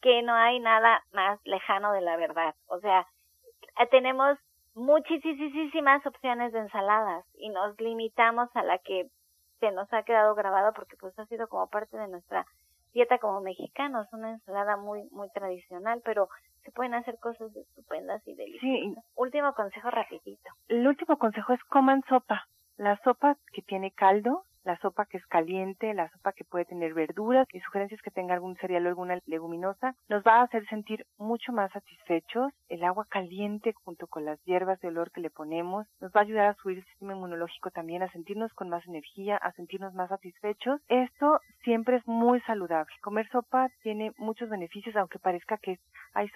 que 0.00 0.22
no 0.22 0.34
hay 0.34 0.58
nada 0.58 1.04
más 1.12 1.38
lejano 1.44 1.92
de 1.92 2.00
la 2.00 2.16
verdad. 2.16 2.54
O 2.66 2.80
sea, 2.80 3.06
tenemos 3.90 4.36
muchísimas 4.74 6.04
opciones 6.04 6.52
de 6.52 6.60
ensaladas 6.60 7.24
y 7.34 7.50
nos 7.50 7.78
limitamos 7.80 8.48
a 8.54 8.64
la 8.64 8.78
que 8.78 9.06
se 9.60 9.70
nos 9.70 9.92
ha 9.92 10.02
quedado 10.02 10.34
grabada 10.34 10.72
porque 10.72 10.96
pues 10.98 11.16
ha 11.18 11.26
sido 11.26 11.46
como 11.46 11.68
parte 11.68 11.96
de 11.96 12.08
nuestra 12.08 12.46
dieta 12.92 13.18
como 13.18 13.40
mexicanos, 13.40 14.06
una 14.12 14.30
ensalada 14.32 14.76
muy 14.76 15.08
muy 15.10 15.30
tradicional, 15.30 16.00
pero 16.04 16.28
se 16.64 16.70
pueden 16.72 16.94
hacer 16.94 17.18
cosas 17.18 17.54
estupendas 17.54 18.26
y 18.26 18.34
deliciosas. 18.34 19.04
Último 19.16 19.52
consejo 19.54 19.90
rapidito. 19.90 20.50
El 20.68 20.86
último 20.86 21.18
consejo 21.18 21.52
es 21.52 21.62
coman 21.64 22.02
sopa. 22.08 22.46
La 22.76 22.98
sopa 23.02 23.36
que 23.52 23.62
tiene 23.62 23.90
caldo 23.92 24.44
la 24.64 24.78
sopa 24.78 25.06
que 25.06 25.18
es 25.18 25.26
caliente, 25.26 25.94
la 25.94 26.08
sopa 26.10 26.32
que 26.32 26.44
puede 26.44 26.64
tener 26.64 26.94
verduras 26.94 27.46
y 27.52 27.60
sugerencias 27.60 28.00
que 28.02 28.10
tenga 28.10 28.34
algún 28.34 28.56
cereal 28.56 28.86
o 28.86 28.88
alguna 28.88 29.18
leguminosa, 29.26 29.94
nos 30.08 30.22
va 30.22 30.36
a 30.36 30.42
hacer 30.42 30.66
sentir 30.68 31.06
mucho 31.18 31.52
más 31.52 31.70
satisfechos. 31.72 32.52
El 32.68 32.84
agua 32.84 33.06
caliente 33.08 33.72
junto 33.84 34.06
con 34.06 34.24
las 34.24 34.42
hierbas 34.44 34.80
de 34.80 34.88
olor 34.88 35.10
que 35.10 35.20
le 35.20 35.30
ponemos 35.30 35.86
nos 36.00 36.12
va 36.12 36.20
a 36.20 36.24
ayudar 36.24 36.46
a 36.46 36.54
subir 36.54 36.78
el 36.78 36.84
sistema 36.84 37.14
inmunológico 37.14 37.70
también, 37.70 38.02
a 38.02 38.12
sentirnos 38.12 38.52
con 38.54 38.68
más 38.68 38.86
energía, 38.86 39.36
a 39.36 39.52
sentirnos 39.52 39.94
más 39.94 40.08
satisfechos. 40.08 40.80
Esto 40.88 41.40
siempre 41.62 41.96
es 41.96 42.06
muy 42.06 42.40
saludable. 42.42 42.92
Comer 43.00 43.28
sopa 43.30 43.68
tiene 43.82 44.12
muchos 44.18 44.48
beneficios, 44.48 44.96
aunque 44.96 45.18
parezca 45.18 45.58
que 45.58 45.78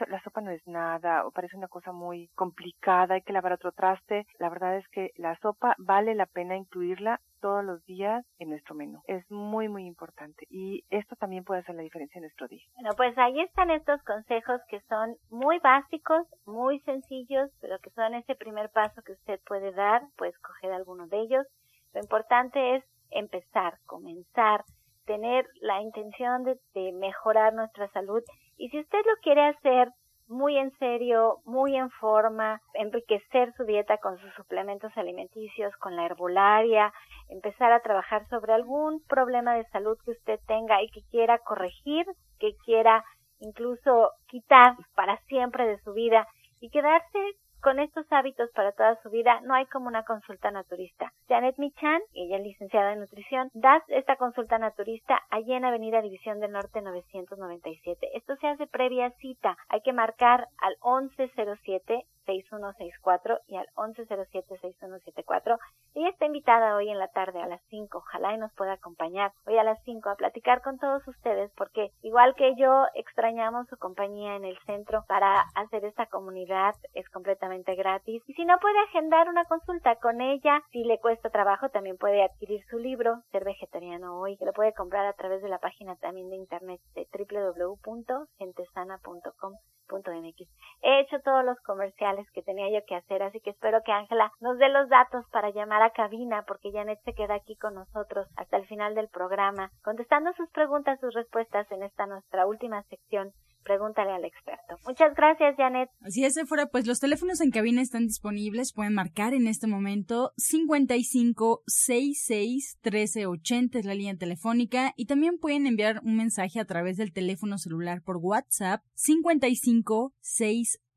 la 0.08 0.22
sopa 0.22 0.40
no 0.40 0.50
es 0.50 0.66
nada 0.66 1.26
o 1.26 1.30
parece 1.30 1.56
una 1.56 1.68
cosa 1.68 1.92
muy 1.92 2.28
complicada, 2.34 3.14
hay 3.14 3.22
que 3.22 3.32
lavar 3.32 3.52
otro 3.52 3.72
traste. 3.72 4.26
La 4.38 4.48
verdad 4.48 4.76
es 4.76 4.88
que 4.88 5.12
la 5.16 5.36
sopa 5.40 5.74
vale 5.78 6.14
la 6.14 6.26
pena 6.26 6.56
incluirla 6.56 7.20
todos 7.40 7.64
los 7.64 7.84
días 7.84 8.24
en 8.38 8.50
nuestro 8.50 8.74
menú. 8.74 9.02
Es 9.06 9.28
muy, 9.30 9.68
muy 9.68 9.86
importante 9.86 10.46
y 10.50 10.84
esto 10.90 11.16
también 11.16 11.44
puede 11.44 11.60
hacer 11.60 11.74
la 11.74 11.82
diferencia 11.82 12.18
en 12.18 12.22
nuestro 12.22 12.48
día. 12.48 12.62
Bueno, 12.74 12.90
pues 12.96 13.16
ahí 13.18 13.40
están 13.40 13.70
estos 13.70 14.02
consejos 14.02 14.60
que 14.68 14.80
son 14.88 15.16
muy 15.30 15.58
básicos, 15.58 16.26
muy 16.46 16.80
sencillos, 16.80 17.50
pero 17.60 17.78
que 17.78 17.90
son 17.90 18.14
ese 18.14 18.34
primer 18.34 18.70
paso 18.70 19.02
que 19.02 19.12
usted 19.12 19.40
puede 19.46 19.72
dar, 19.72 20.02
puede 20.16 20.32
escoger 20.32 20.72
alguno 20.72 21.06
de 21.08 21.20
ellos. 21.20 21.46
Lo 21.92 22.00
importante 22.00 22.76
es 22.76 22.84
empezar, 23.10 23.78
comenzar, 23.86 24.64
tener 25.06 25.46
la 25.60 25.80
intención 25.80 26.44
de, 26.44 26.58
de 26.74 26.92
mejorar 26.92 27.54
nuestra 27.54 27.88
salud. 27.92 28.22
Y 28.58 28.68
si 28.68 28.80
usted 28.80 28.98
lo 28.98 29.16
quiere 29.22 29.46
hacer 29.46 29.88
muy 30.28 30.56
en 30.56 30.76
serio, 30.78 31.38
muy 31.44 31.76
en 31.76 31.90
forma, 31.90 32.60
enriquecer 32.74 33.52
su 33.56 33.64
dieta 33.64 33.98
con 33.98 34.18
sus 34.18 34.32
suplementos 34.34 34.90
alimenticios, 34.96 35.74
con 35.76 35.94
la 35.94 36.04
herbolaria, 36.04 36.92
empezar 37.28 37.72
a 37.72 37.80
trabajar 37.80 38.28
sobre 38.28 38.52
algún 38.52 39.02
problema 39.08 39.54
de 39.54 39.64
salud 39.68 39.96
que 40.04 40.12
usted 40.12 40.40
tenga 40.46 40.82
y 40.82 40.88
que 40.90 41.02
quiera 41.10 41.38
corregir, 41.38 42.06
que 42.38 42.56
quiera 42.64 43.04
incluso 43.38 44.10
quitar 44.26 44.76
para 44.94 45.18
siempre 45.26 45.66
de 45.66 45.78
su 45.82 45.92
vida 45.92 46.26
y 46.60 46.70
quedarse 46.70 47.18
con 47.62 47.78
estos 47.78 48.06
hábitos 48.10 48.50
para 48.52 48.72
toda 48.72 49.00
su 49.02 49.10
vida, 49.10 49.40
no 49.42 49.54
hay 49.54 49.66
como 49.66 49.88
una 49.88 50.04
consulta 50.04 50.50
naturista. 50.50 51.12
Janet 51.28 51.58
Michan, 51.58 52.00
ella 52.14 52.36
es 52.36 52.42
licenciada 52.42 52.92
en 52.92 53.00
nutrición, 53.00 53.50
da 53.54 53.82
esta 53.88 54.16
consulta 54.16 54.58
naturista 54.58 55.20
allí 55.30 55.52
en 55.52 55.64
Avenida 55.64 56.02
División 56.02 56.40
del 56.40 56.52
Norte 56.52 56.80
997. 56.82 58.10
Esto 58.14 58.36
se 58.36 58.48
hace 58.48 58.66
previa 58.66 59.10
cita. 59.18 59.56
Hay 59.68 59.80
que 59.80 59.92
marcar 59.92 60.48
al 60.58 60.76
1107 60.84 62.06
6164 62.26 63.40
y 63.46 63.56
al 63.56 63.66
1107-6174. 63.76 65.58
Ella 65.94 66.08
está 66.10 66.26
invitada 66.26 66.76
hoy 66.76 66.90
en 66.90 66.98
la 66.98 67.08
tarde 67.08 67.40
a 67.40 67.46
las 67.46 67.62
5. 67.70 67.98
Ojalá 67.98 68.34
y 68.34 68.38
nos 68.38 68.52
pueda 68.54 68.74
acompañar 68.74 69.32
hoy 69.46 69.56
a 69.56 69.64
las 69.64 69.82
5 69.84 70.10
a 70.10 70.16
platicar 70.16 70.60
con 70.62 70.78
todos 70.78 71.06
ustedes 71.08 71.50
porque 71.56 71.90
igual 72.02 72.34
que 72.34 72.54
yo 72.56 72.86
extrañamos 72.94 73.68
su 73.68 73.76
compañía 73.76 74.34
en 74.36 74.44
el 74.44 74.58
centro 74.66 75.04
para 75.08 75.44
hacer 75.54 75.84
esta 75.84 76.06
comunidad. 76.06 76.74
Es 76.94 77.08
completamente 77.10 77.74
gratis. 77.74 78.22
Y 78.26 78.34
si 78.34 78.44
no 78.44 78.58
puede 78.58 78.78
agendar 78.80 79.28
una 79.28 79.44
consulta 79.44 79.94
con 79.96 80.20
ella, 80.20 80.62
si 80.70 80.84
le 80.84 80.98
cuesta 80.98 81.30
trabajo, 81.30 81.68
también 81.70 81.96
puede 81.96 82.24
adquirir 82.24 82.62
su 82.68 82.78
libro, 82.78 83.22
Ser 83.30 83.44
Vegetariano 83.44 84.20
Hoy, 84.20 84.36
lo 84.40 84.52
puede 84.52 84.74
comprar 84.74 85.06
a 85.06 85.12
través 85.12 85.42
de 85.42 85.48
la 85.48 85.58
página 85.58 85.94
también 85.96 86.28
de 86.30 86.36
internet 86.36 86.80
de 86.94 87.06
www.gentesana.com 87.12 89.54
.mx. 89.88 90.48
He 90.82 91.00
hecho 91.00 91.20
todos 91.20 91.44
los 91.44 91.58
comerciales 91.60 92.15
que 92.32 92.42
tenía 92.42 92.70
yo 92.70 92.84
que 92.86 92.96
hacer, 92.96 93.22
así 93.22 93.40
que 93.40 93.50
espero 93.50 93.82
que 93.84 93.92
Ángela 93.92 94.32
nos 94.40 94.58
dé 94.58 94.68
los 94.68 94.88
datos 94.88 95.24
para 95.30 95.50
llamar 95.50 95.82
a 95.82 95.90
cabina, 95.90 96.44
porque 96.46 96.72
Janet 96.72 97.00
se 97.04 97.14
queda 97.14 97.34
aquí 97.34 97.56
con 97.56 97.74
nosotros 97.74 98.28
hasta 98.36 98.56
el 98.56 98.66
final 98.66 98.94
del 98.94 99.08
programa, 99.08 99.70
contestando 99.82 100.32
sus 100.34 100.50
preguntas, 100.50 101.00
sus 101.00 101.14
respuestas 101.14 101.70
en 101.70 101.82
esta 101.82 102.06
nuestra 102.06 102.46
última 102.46 102.82
sección 102.84 103.32
Pregúntale 103.66 104.12
al 104.12 104.24
experto. 104.24 104.76
Muchas 104.86 105.12
gracias, 105.16 105.56
Janet. 105.56 105.90
Así 106.00 106.24
es, 106.24 106.38
fuera, 106.46 106.66
pues 106.66 106.86
los 106.86 107.00
teléfonos 107.00 107.40
en 107.40 107.50
cabina 107.50 107.82
están 107.82 108.06
disponibles. 108.06 108.72
Pueden 108.72 108.94
marcar 108.94 109.34
en 109.34 109.48
este 109.48 109.66
momento 109.66 110.32
55 110.36 111.64
66 111.66 112.78
1380 112.84 113.80
es 113.80 113.84
la 113.84 113.94
línea 113.94 114.16
telefónica 114.16 114.92
y 114.96 115.06
también 115.06 115.38
pueden 115.38 115.66
enviar 115.66 116.00
un 116.04 116.16
mensaje 116.16 116.60
a 116.60 116.64
través 116.64 116.96
del 116.96 117.12
teléfono 117.12 117.58
celular 117.58 118.02
por 118.02 118.18
WhatsApp 118.18 118.82
55 118.94 120.12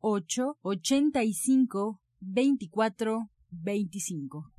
68 0.01 0.55
85 0.63 1.97
24 2.21 3.27
25. 3.51 4.58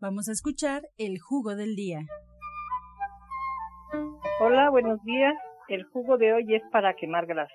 Vamos 0.00 0.28
a 0.28 0.32
escuchar 0.32 0.82
el 0.96 1.18
jugo 1.18 1.56
del 1.56 1.74
día. 1.74 2.02
Hola, 4.38 4.70
buenos 4.70 5.02
días. 5.02 5.34
El 5.66 5.82
jugo 5.86 6.16
de 6.18 6.32
hoy 6.34 6.54
es 6.54 6.62
para 6.70 6.94
quemar 6.94 7.26
grasa. 7.26 7.52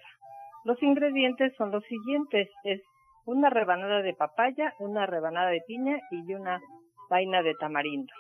Los 0.66 0.82
ingredientes 0.84 1.54
son 1.58 1.72
los 1.72 1.86
siguientes. 1.86 2.50
Es 2.66 2.82
una 3.26 3.50
rebanada 3.50 4.02
de 4.02 4.14
papaya, 4.14 4.74
una 4.80 5.06
rebanada 5.06 5.52
de 5.52 5.62
piña 5.66 5.98
y 6.12 6.34
una 6.34 6.60
vaina 7.10 7.42
de 7.44 7.54
tamarindo. 7.56 8.12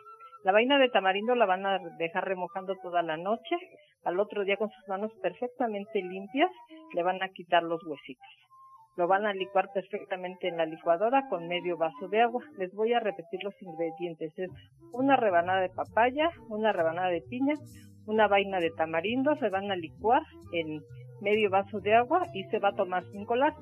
La 0.45 0.53
vaina 0.53 0.79
de 0.79 0.87
tamarindo 0.87 1.35
la 1.35 1.45
van 1.45 1.65
a 1.65 1.79
dejar 1.97 2.23
remojando 2.23 2.75
toda 2.81 3.01
la 3.01 3.17
noche. 3.17 3.57
Al 4.05 4.21
otro 4.21 4.45
día 4.45 4.55
con 4.55 4.69
sus 4.69 4.87
manos 4.87 5.11
perfectamente 5.21 6.01
limpias 6.01 6.49
le 6.93 7.03
van 7.03 7.21
a 7.21 7.27
quitar 7.27 7.63
los 7.63 7.83
huesitos. 7.85 8.52
Lo 8.95 9.07
van 9.07 9.25
a 9.25 9.33
licuar 9.33 9.71
perfectamente 9.73 10.47
en 10.47 10.57
la 10.57 10.65
licuadora 10.65 11.27
con 11.27 11.47
medio 11.47 11.77
vaso 11.77 12.07
de 12.09 12.21
agua. 12.21 12.43
Les 12.57 12.73
voy 12.75 12.93
a 12.93 12.99
repetir 12.99 13.43
los 13.43 13.59
ingredientes. 13.59 14.37
Es 14.37 14.51
una 14.91 15.15
rebanada 15.15 15.61
de 15.61 15.69
papaya, 15.69 16.29
una 16.49 16.71
rebanada 16.71 17.09
de 17.09 17.21
piña, 17.21 17.55
una 18.05 18.27
vaina 18.27 18.59
de 18.59 18.69
tamarindo. 18.69 19.35
Se 19.37 19.49
van 19.49 19.71
a 19.71 19.75
licuar 19.75 20.21
en 20.51 20.83
medio 21.21 21.49
vaso 21.49 21.79
de 21.79 21.95
agua 21.95 22.27
y 22.33 22.43
se 22.45 22.59
va 22.59 22.69
a 22.69 22.75
tomar 22.75 23.03
sin 23.11 23.25
colar. 23.25 23.53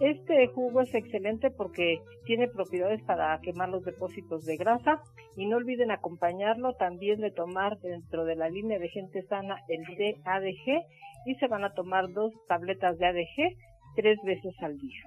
Este 0.00 0.48
jugo 0.48 0.80
es 0.80 0.92
excelente 0.92 1.50
porque 1.50 2.00
tiene 2.26 2.48
propiedades 2.48 3.00
para 3.04 3.38
quemar 3.40 3.68
los 3.68 3.84
depósitos 3.84 4.44
de 4.44 4.56
grasa 4.56 5.00
y 5.36 5.46
no 5.46 5.56
olviden 5.56 5.92
acompañarlo 5.92 6.74
también 6.74 7.20
de 7.20 7.30
tomar 7.30 7.78
dentro 7.78 8.24
de 8.24 8.34
la 8.34 8.48
línea 8.48 8.78
de 8.80 8.88
gente 8.88 9.22
sana 9.22 9.56
el 9.68 9.82
DADG 10.24 10.82
y 11.26 11.34
se 11.36 11.46
van 11.46 11.62
a 11.62 11.74
tomar 11.74 12.12
dos 12.12 12.32
tabletas 12.48 12.98
de 12.98 13.06
ADG 13.06 13.56
tres 13.94 14.18
veces 14.24 14.54
al 14.60 14.78
día. 14.78 15.02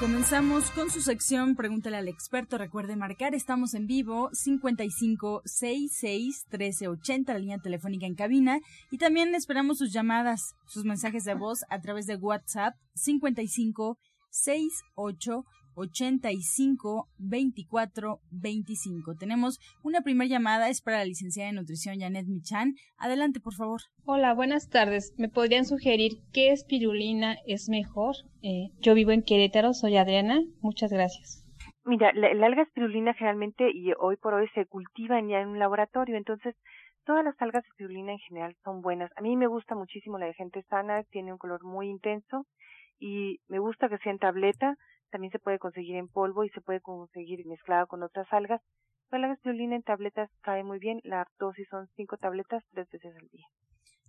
Comenzamos 0.00 0.70
con 0.72 0.90
su 0.90 1.00
sección 1.00 1.54
Pregúntale 1.54 1.96
al 1.96 2.08
experto. 2.08 2.58
Recuerde 2.58 2.96
marcar, 2.96 3.36
estamos 3.36 3.74
en 3.74 3.86
vivo 3.86 4.30
5566 4.32 6.46
1380, 6.50 7.32
la 7.32 7.38
línea 7.38 7.58
telefónica 7.58 8.06
en 8.06 8.16
cabina. 8.16 8.58
Y 8.90 8.98
también 8.98 9.32
esperamos 9.36 9.78
sus 9.78 9.92
llamadas, 9.92 10.56
sus 10.66 10.84
mensajes 10.84 11.22
de 11.22 11.34
voz 11.34 11.60
a 11.70 11.80
través 11.80 12.06
de 12.06 12.16
WhatsApp 12.16 12.74
5568 14.32 15.44
85 15.74 17.08
24 17.18 18.20
25. 18.30 19.14
Tenemos 19.14 19.58
una 19.82 20.02
primera 20.02 20.28
llamada, 20.28 20.68
es 20.68 20.82
para 20.82 20.98
la 20.98 21.04
licenciada 21.04 21.50
de 21.50 21.56
nutrición 21.56 22.00
Janet 22.00 22.26
Michan. 22.26 22.74
Adelante, 22.98 23.40
por 23.40 23.54
favor. 23.54 23.80
Hola, 24.04 24.34
buenas 24.34 24.68
tardes. 24.68 25.14
¿Me 25.18 25.28
podrían 25.28 25.64
sugerir 25.64 26.12
qué 26.32 26.52
espirulina 26.52 27.36
es 27.46 27.68
mejor? 27.68 28.14
Eh, 28.42 28.68
yo 28.80 28.94
vivo 28.94 29.12
en 29.12 29.22
Querétaro, 29.22 29.72
soy 29.72 29.96
Adriana. 29.96 30.40
Muchas 30.60 30.90
gracias. 30.92 31.46
Mira, 31.84 32.12
la, 32.12 32.32
la 32.34 32.46
alga 32.46 32.62
espirulina 32.62 33.12
generalmente 33.14 33.70
y 33.72 33.92
hoy 33.98 34.16
por 34.16 34.34
hoy 34.34 34.48
se 34.54 34.66
cultivan 34.66 35.28
ya 35.28 35.40
en 35.40 35.48
un 35.48 35.58
laboratorio, 35.58 36.16
entonces 36.16 36.54
todas 37.04 37.24
las 37.24 37.34
algas 37.42 37.64
espirulina 37.66 38.12
en 38.12 38.18
general 38.18 38.56
son 38.62 38.82
buenas. 38.82 39.10
A 39.16 39.20
mí 39.20 39.36
me 39.36 39.48
gusta 39.48 39.74
muchísimo 39.74 40.16
la 40.16 40.26
de 40.26 40.34
gente 40.34 40.62
sana, 40.70 41.02
tiene 41.10 41.32
un 41.32 41.38
color 41.38 41.64
muy 41.64 41.88
intenso 41.88 42.46
y 43.02 43.40
me 43.48 43.58
gusta 43.58 43.88
que 43.88 43.98
sea 43.98 44.12
en 44.12 44.18
tableta 44.18 44.76
también 45.10 45.32
se 45.32 45.40
puede 45.40 45.58
conseguir 45.58 45.96
en 45.96 46.06
polvo 46.06 46.44
y 46.44 46.50
se 46.50 46.60
puede 46.60 46.80
conseguir 46.80 47.44
mezclado 47.46 47.88
con 47.88 48.02
otras 48.04 48.28
algas. 48.32 48.62
Pero 49.10 49.26
la 49.26 49.34
espirulina 49.34 49.74
en 49.74 49.82
tabletas 49.82 50.30
cae 50.40 50.62
muy 50.62 50.78
bien. 50.78 51.00
La 51.02 51.26
dosis 51.38 51.66
son 51.68 51.88
cinco 51.96 52.16
tabletas 52.16 52.62
tres 52.70 52.88
veces 52.90 53.12
al 53.20 53.28
día. 53.28 53.46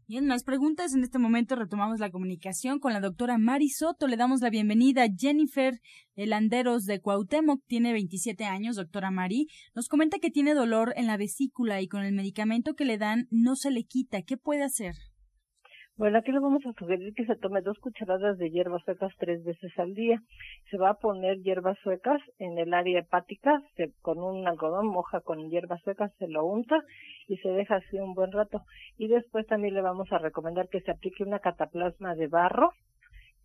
Bien, 0.08 0.27
más 0.27 0.43
preguntas. 0.43 0.93
En 0.93 1.01
este 1.01 1.17
momento 1.17 1.56
retomamos 1.56 1.99
la 1.99 2.12
comunicación 2.12 2.79
con 2.79 2.93
la 2.93 2.99
doctora 2.99 3.39
Mari 3.39 3.69
Soto. 3.69 4.08
Le 4.08 4.15
damos 4.15 4.41
la 4.41 4.51
bienvenida. 4.51 5.08
Jennifer 5.17 5.73
Landeros 6.15 6.86
de 6.86 7.01
Cuauhtémoc 7.01 7.63
tiene 7.65 7.93
27 7.93 8.45
años, 8.45 8.75
doctora 8.75 9.10
Mari. 9.10 9.47
Nos 9.73 9.89
comenta 9.89 10.19
que 10.19 10.29
tiene 10.29 10.53
dolor 10.53 10.93
en 10.97 11.08
la 11.08 11.17
vesícula 11.17 11.82
y 11.82 11.88
con 11.88 12.03
el 12.03 12.13
medicamento 12.13 12.75
que 12.75 12.86
le 12.86 12.99
dan 12.99 13.27
no 13.32 13.56
se 13.56 13.71
le 13.71 13.86
quita. 13.86 14.21
¿Qué 14.21 14.38
puede 14.38 14.63
hacer? 14.63 14.93
Bueno, 15.95 16.17
aquí 16.17 16.32
le 16.32 16.39
vamos 16.39 16.65
a 16.65 16.73
sugerir 16.73 17.13
que 17.13 17.23
se 17.27 17.36
tome 17.36 17.62
dos 17.62 17.77
cucharadas 17.77 18.39
de 18.39 18.49
hierbas 18.49 18.84
suecas 18.84 19.13
tres 19.19 19.43
veces 19.43 19.71
al 19.77 19.93
día. 19.93 20.19
Se 20.71 20.77
va 20.77 20.89
a 20.89 20.93
poner 20.95 21.38
hierbas 21.43 21.77
suecas 21.84 22.19
en 22.39 22.58
el 22.58 22.73
área 22.73 23.01
hepática, 23.01 23.62
se, 23.75 23.91
con 24.01 24.17
un 24.17 24.47
algodón 24.47 24.88
moja 24.88 25.21
con 25.21 25.51
hierbas 25.51 25.84
suecas, 25.84 26.12
se 26.17 26.27
lo 26.27 26.45
unta 26.45 26.82
y 27.27 27.38
se 27.38 27.49
deja 27.49 27.75
así 27.75 27.99
un 27.99 28.15
buen 28.15 28.32
rato. 28.32 28.63
Y 28.97 29.08
después 29.08 29.45
también 29.45 29.75
le 29.75 29.82
vamos 29.82 30.12
a 30.12 30.17
recomendar 30.17 30.67
que 30.67 30.82
se 30.82 30.89
aplique 30.89 31.23
una 31.23 31.38
cataplasma 31.38 32.15
de 32.15 32.25
barro, 32.25 32.71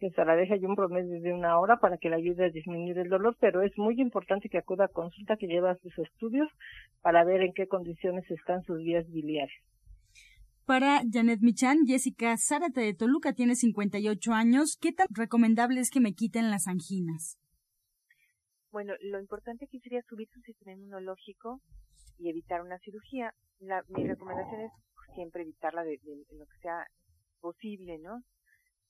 que 0.01 0.09
se 0.09 0.25
la 0.25 0.35
deje 0.35 0.55
ahí 0.55 0.65
un 0.65 0.75
promedio 0.75 1.21
de 1.21 1.35
una 1.35 1.59
hora 1.59 1.77
para 1.77 1.99
que 1.99 2.09
le 2.09 2.17
ayude 2.17 2.47
a 2.47 2.51
disminuir 2.51 2.99
el 2.99 3.11
dolor, 3.11 3.37
pero 3.39 3.61
es 3.61 3.77
muy 3.77 4.01
importante 4.01 4.49
que 4.49 4.57
acuda 4.57 4.87
a 4.87 4.89
consulta, 4.89 5.37
que 5.37 5.49
lleve 5.49 5.75
sus 5.83 5.99
estudios 5.99 6.49
para 7.03 7.25
ver 7.25 7.43
en 7.43 7.53
qué 7.53 7.67
condiciones 7.67 8.25
están 8.31 8.63
sus 8.63 8.79
vías 8.79 9.07
biliares. 9.13 9.68
Para 10.69 11.01
Janet 11.11 11.41
Michan, 11.41 11.87
Jessica 11.87 12.37
Zárate 12.37 12.83
de 12.83 12.93
Toluca 12.93 13.33
tiene 13.33 13.55
58 13.55 14.33
años. 14.35 14.77
¿Qué 14.79 14.93
tan 14.93 15.07
recomendable 15.17 15.81
es 15.81 15.91
que 15.91 15.99
me 15.99 16.13
quiten 16.13 16.51
las 16.51 16.67
anginas? 16.69 17.39
Bueno, 18.71 18.93
lo 19.01 19.19
importante 19.19 19.65
aquí 19.65 19.81
sería 19.81 20.03
subir 20.03 20.29
su 20.29 20.43
sistema 20.43 20.73
inmunológico 20.73 21.63
y 22.19 22.29
evitar 22.29 22.61
una 22.61 22.79
cirugía. 22.81 23.33
La, 23.61 23.83
mi 23.89 24.07
recomendación 24.07 24.61
es 24.61 24.73
siempre 25.15 25.41
evitarla 25.41 25.85
de, 25.85 25.99
lo 26.05 26.45
que 26.45 26.59
sea 26.61 26.85
posible, 27.41 27.97
¿no? 27.97 28.23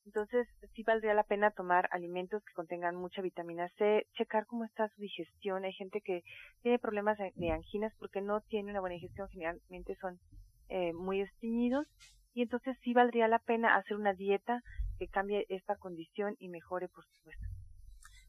Entonces, 0.05 0.49
sí 0.75 0.83
valdría 0.83 1.15
la 1.15 1.23
pena 1.23 1.53
tomar 1.53 1.89
alimentos 1.93 2.43
que 2.43 2.55
contengan 2.55 2.97
mucha 2.97 3.23
vitamina 3.23 3.69
C, 3.79 4.05
checar 4.15 4.47
cómo 4.47 4.65
está 4.65 4.89
su 4.89 5.01
digestión. 5.01 5.65
Hay 5.65 5.75
gente 5.75 6.01
que 6.01 6.23
tiene 6.63 6.81
problemas 6.81 7.19
de 7.37 7.51
anginas 7.53 7.93
porque 8.01 8.21
no 8.21 8.41
tiene 8.41 8.73
una 8.73 8.81
buena 8.81 8.95
digestión, 8.95 9.29
generalmente 9.29 9.95
son 10.01 10.19
eh, 10.69 10.93
muy 10.93 11.21
estreñidos 11.21 11.87
y 12.35 12.43
entonces 12.43 12.77
sí 12.83 12.93
valdría 12.93 13.27
la 13.27 13.41
pena 13.41 13.77
hacer 13.77 13.97
una 13.97 14.15
dieta 14.15 14.63
que 14.99 15.09
cambie 15.09 15.47
esta 15.49 15.77
condición 15.77 16.37
y 16.39 16.49
mejore, 16.49 16.89
por 16.89 17.05
supuesto. 17.05 17.47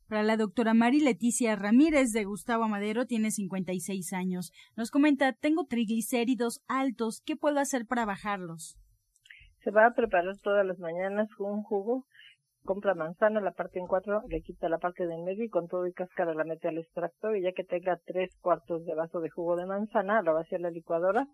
Para 0.07 0.23
la 0.23 0.37
doctora 0.37 0.73
Mari 0.73 1.01
Leticia 1.01 1.55
Ramírez 1.55 2.11
de 2.13 2.23
Gustavo 2.23 2.67
Madero, 2.67 3.05
tiene 3.05 3.29
56 3.29 4.13
años. 4.13 4.51
Nos 4.75 4.89
comenta, 4.89 5.33
tengo 5.33 5.65
triglicéridos 5.65 6.63
altos, 6.67 7.21
¿qué 7.23 7.35
puedo 7.35 7.59
hacer 7.59 7.85
para 7.85 8.05
bajarlos? 8.05 8.75
Se 9.63 9.69
va 9.69 9.85
a 9.85 9.93
preparar 9.93 10.35
todas 10.41 10.65
las 10.65 10.79
mañanas 10.79 11.29
un 11.37 11.61
jugo, 11.61 12.05
compra 12.63 12.95
manzana, 12.95 13.41
la 13.41 13.51
parte 13.51 13.77
en 13.77 13.85
cuatro, 13.85 14.23
le 14.27 14.41
quita 14.41 14.69
la 14.69 14.79
parte 14.79 15.05
del 15.05 15.21
medio 15.21 15.43
y 15.43 15.49
con 15.49 15.67
todo 15.67 15.85
y 15.85 15.93
cáscara 15.93 16.33
la 16.33 16.43
mete 16.43 16.67
al 16.67 16.79
extractor 16.79 17.37
y 17.37 17.43
ya 17.43 17.51
que 17.51 17.63
tenga 17.63 17.99
tres 18.03 18.35
cuartos 18.41 18.85
de 18.85 18.95
vaso 18.95 19.19
de 19.19 19.29
jugo 19.29 19.55
de 19.55 19.67
manzana, 19.67 20.23
lo 20.23 20.33
va 20.33 20.41
hacia 20.41 20.57
la 20.57 20.71
licuadora 20.71 21.27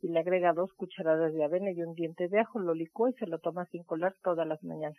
y 0.00 0.08
le 0.08 0.20
agrega 0.20 0.52
dos 0.52 0.72
cucharadas 0.74 1.32
de 1.32 1.44
avena 1.44 1.70
y 1.70 1.82
un 1.82 1.94
diente 1.94 2.28
de 2.28 2.40
ajo, 2.40 2.58
lo 2.58 2.74
licúa 2.74 3.10
y 3.10 3.14
se 3.14 3.26
lo 3.26 3.38
toma 3.38 3.66
sin 3.66 3.84
colar 3.84 4.14
todas 4.22 4.46
las 4.46 4.62
mañanas. 4.62 4.98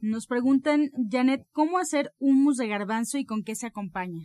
Nos 0.00 0.26
preguntan, 0.26 0.90
Janet, 1.10 1.46
¿cómo 1.52 1.78
hacer 1.78 2.12
humus 2.18 2.56
de 2.56 2.68
garbanzo 2.68 3.18
y 3.18 3.24
con 3.24 3.42
qué 3.42 3.54
se 3.54 3.66
acompaña? 3.66 4.22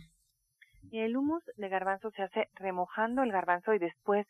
El 0.92 1.16
humus 1.16 1.42
de 1.56 1.68
garbanzo 1.68 2.10
se 2.10 2.22
hace 2.22 2.48
remojando 2.54 3.22
el 3.22 3.30
garbanzo 3.30 3.72
y 3.74 3.78
después 3.78 4.26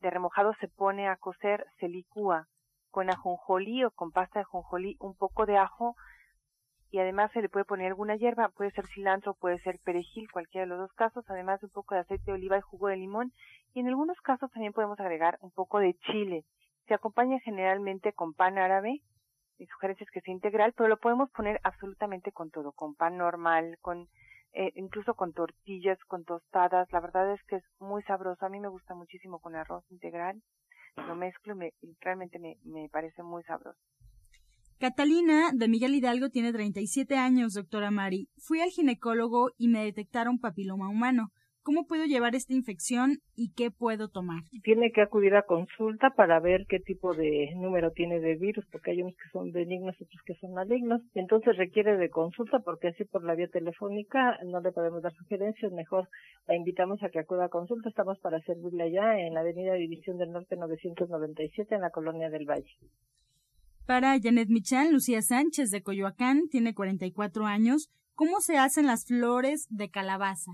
de 0.00 0.10
remojado 0.10 0.52
se 0.60 0.68
pone 0.68 1.08
a 1.08 1.16
cocer, 1.16 1.64
se 1.78 1.88
licúa 1.88 2.48
con 2.90 3.08
ajonjolí 3.08 3.84
o 3.84 3.90
con 3.90 4.10
pasta 4.10 4.40
de 4.40 4.42
ajonjolí, 4.42 4.96
un 5.00 5.14
poco 5.16 5.46
de 5.46 5.56
ajo 5.56 5.94
y 6.90 6.98
además 6.98 7.32
se 7.32 7.40
le 7.40 7.48
puede 7.48 7.64
poner 7.64 7.86
alguna 7.86 8.16
hierba, 8.16 8.50
puede 8.50 8.70
ser 8.72 8.86
cilantro, 8.88 9.34
puede 9.34 9.58
ser 9.60 9.78
perejil, 9.82 10.30
cualquiera 10.30 10.66
de 10.66 10.70
los 10.70 10.78
dos 10.78 10.92
casos, 10.92 11.24
además 11.28 11.58
de 11.60 11.66
un 11.66 11.72
poco 11.72 11.94
de 11.94 12.02
aceite 12.02 12.24
de 12.26 12.32
oliva 12.32 12.58
y 12.58 12.60
jugo 12.60 12.88
de 12.88 12.98
limón 12.98 13.32
y 13.74 13.80
en 13.80 13.88
algunos 13.88 14.20
casos 14.20 14.50
también 14.50 14.72
podemos 14.72 14.98
agregar 15.00 15.38
un 15.40 15.50
poco 15.50 15.78
de 15.78 15.94
chile. 16.10 16.44
Se 16.86 16.94
acompaña 16.94 17.38
generalmente 17.40 18.12
con 18.12 18.34
pan 18.34 18.58
árabe, 18.58 19.00
mi 19.58 19.66
sugerencia 19.66 20.04
es 20.04 20.10
que 20.10 20.20
sea 20.20 20.34
integral, 20.34 20.72
pero 20.76 20.88
lo 20.88 20.98
podemos 20.98 21.30
poner 21.30 21.60
absolutamente 21.62 22.32
con 22.32 22.50
todo, 22.50 22.72
con 22.72 22.96
pan 22.96 23.16
normal, 23.16 23.78
con 23.80 24.08
eh, 24.54 24.72
incluso 24.74 25.14
con 25.14 25.32
tortillas, 25.32 25.98
con 26.08 26.24
tostadas. 26.24 26.90
La 26.92 27.00
verdad 27.00 27.32
es 27.32 27.40
que 27.44 27.56
es 27.56 27.64
muy 27.78 28.02
sabroso. 28.02 28.44
A 28.44 28.48
mí 28.48 28.60
me 28.60 28.68
gusta 28.68 28.94
muchísimo 28.94 29.38
con 29.38 29.54
arroz 29.54 29.84
integral. 29.90 30.42
Lo 30.96 31.14
mezclo 31.14 31.54
y, 31.54 31.56
me, 31.56 31.72
realmente 32.00 32.38
me, 32.38 32.56
me 32.64 32.88
parece 32.90 33.22
muy 33.22 33.42
sabroso. 33.44 33.78
Catalina 34.78 35.52
de 35.54 35.68
Miguel 35.68 35.94
Hidalgo 35.94 36.28
tiene 36.28 36.52
37 36.52 37.16
años, 37.16 37.54
doctora 37.54 37.92
Mari. 37.92 38.28
Fui 38.36 38.60
al 38.60 38.70
ginecólogo 38.70 39.50
y 39.56 39.68
me 39.68 39.84
detectaron 39.84 40.40
papiloma 40.40 40.88
humano. 40.88 41.28
¿Cómo 41.64 41.86
puedo 41.86 42.06
llevar 42.06 42.34
esta 42.34 42.54
infección 42.54 43.18
y 43.36 43.52
qué 43.52 43.70
puedo 43.70 44.08
tomar? 44.08 44.42
Tiene 44.64 44.90
que 44.90 45.00
acudir 45.00 45.36
a 45.36 45.42
consulta 45.42 46.10
para 46.10 46.40
ver 46.40 46.66
qué 46.68 46.80
tipo 46.80 47.14
de 47.14 47.54
número 47.54 47.92
tiene 47.92 48.18
de 48.18 48.34
virus, 48.34 48.66
porque 48.72 48.90
hay 48.90 49.02
unos 49.02 49.14
que 49.14 49.30
son 49.30 49.52
benignos 49.52 49.94
y 50.00 50.02
otros 50.02 50.22
que 50.26 50.34
son 50.34 50.54
malignos. 50.54 51.02
Entonces 51.14 51.56
requiere 51.56 51.96
de 51.96 52.10
consulta 52.10 52.58
porque 52.58 52.88
así 52.88 53.04
por 53.04 53.22
la 53.22 53.36
vía 53.36 53.46
telefónica 53.46 54.38
no 54.44 54.60
le 54.60 54.72
podemos 54.72 55.02
dar 55.02 55.14
sugerencias. 55.14 55.70
Mejor 55.70 56.08
la 56.48 56.56
invitamos 56.56 57.00
a 57.04 57.10
que 57.10 57.20
acuda 57.20 57.44
a 57.44 57.48
consulta. 57.48 57.88
Estamos 57.88 58.18
para 58.18 58.40
servirle 58.40 58.82
allá 58.82 59.20
en 59.20 59.34
la 59.34 59.40
Avenida 59.40 59.74
División 59.74 60.18
del 60.18 60.32
Norte 60.32 60.56
997 60.56 61.76
en 61.76 61.80
la 61.80 61.90
Colonia 61.90 62.28
del 62.28 62.44
Valle. 62.44 62.76
Para 63.86 64.18
Janet 64.20 64.48
Michan, 64.48 64.92
Lucía 64.92 65.22
Sánchez 65.22 65.70
de 65.70 65.82
Coyoacán 65.82 66.48
tiene 66.50 66.74
44 66.74 67.46
años. 67.46 67.88
¿Cómo 68.14 68.40
se 68.40 68.58
hacen 68.58 68.86
las 68.86 69.06
flores 69.06 69.68
de 69.70 69.90
calabaza? 69.90 70.52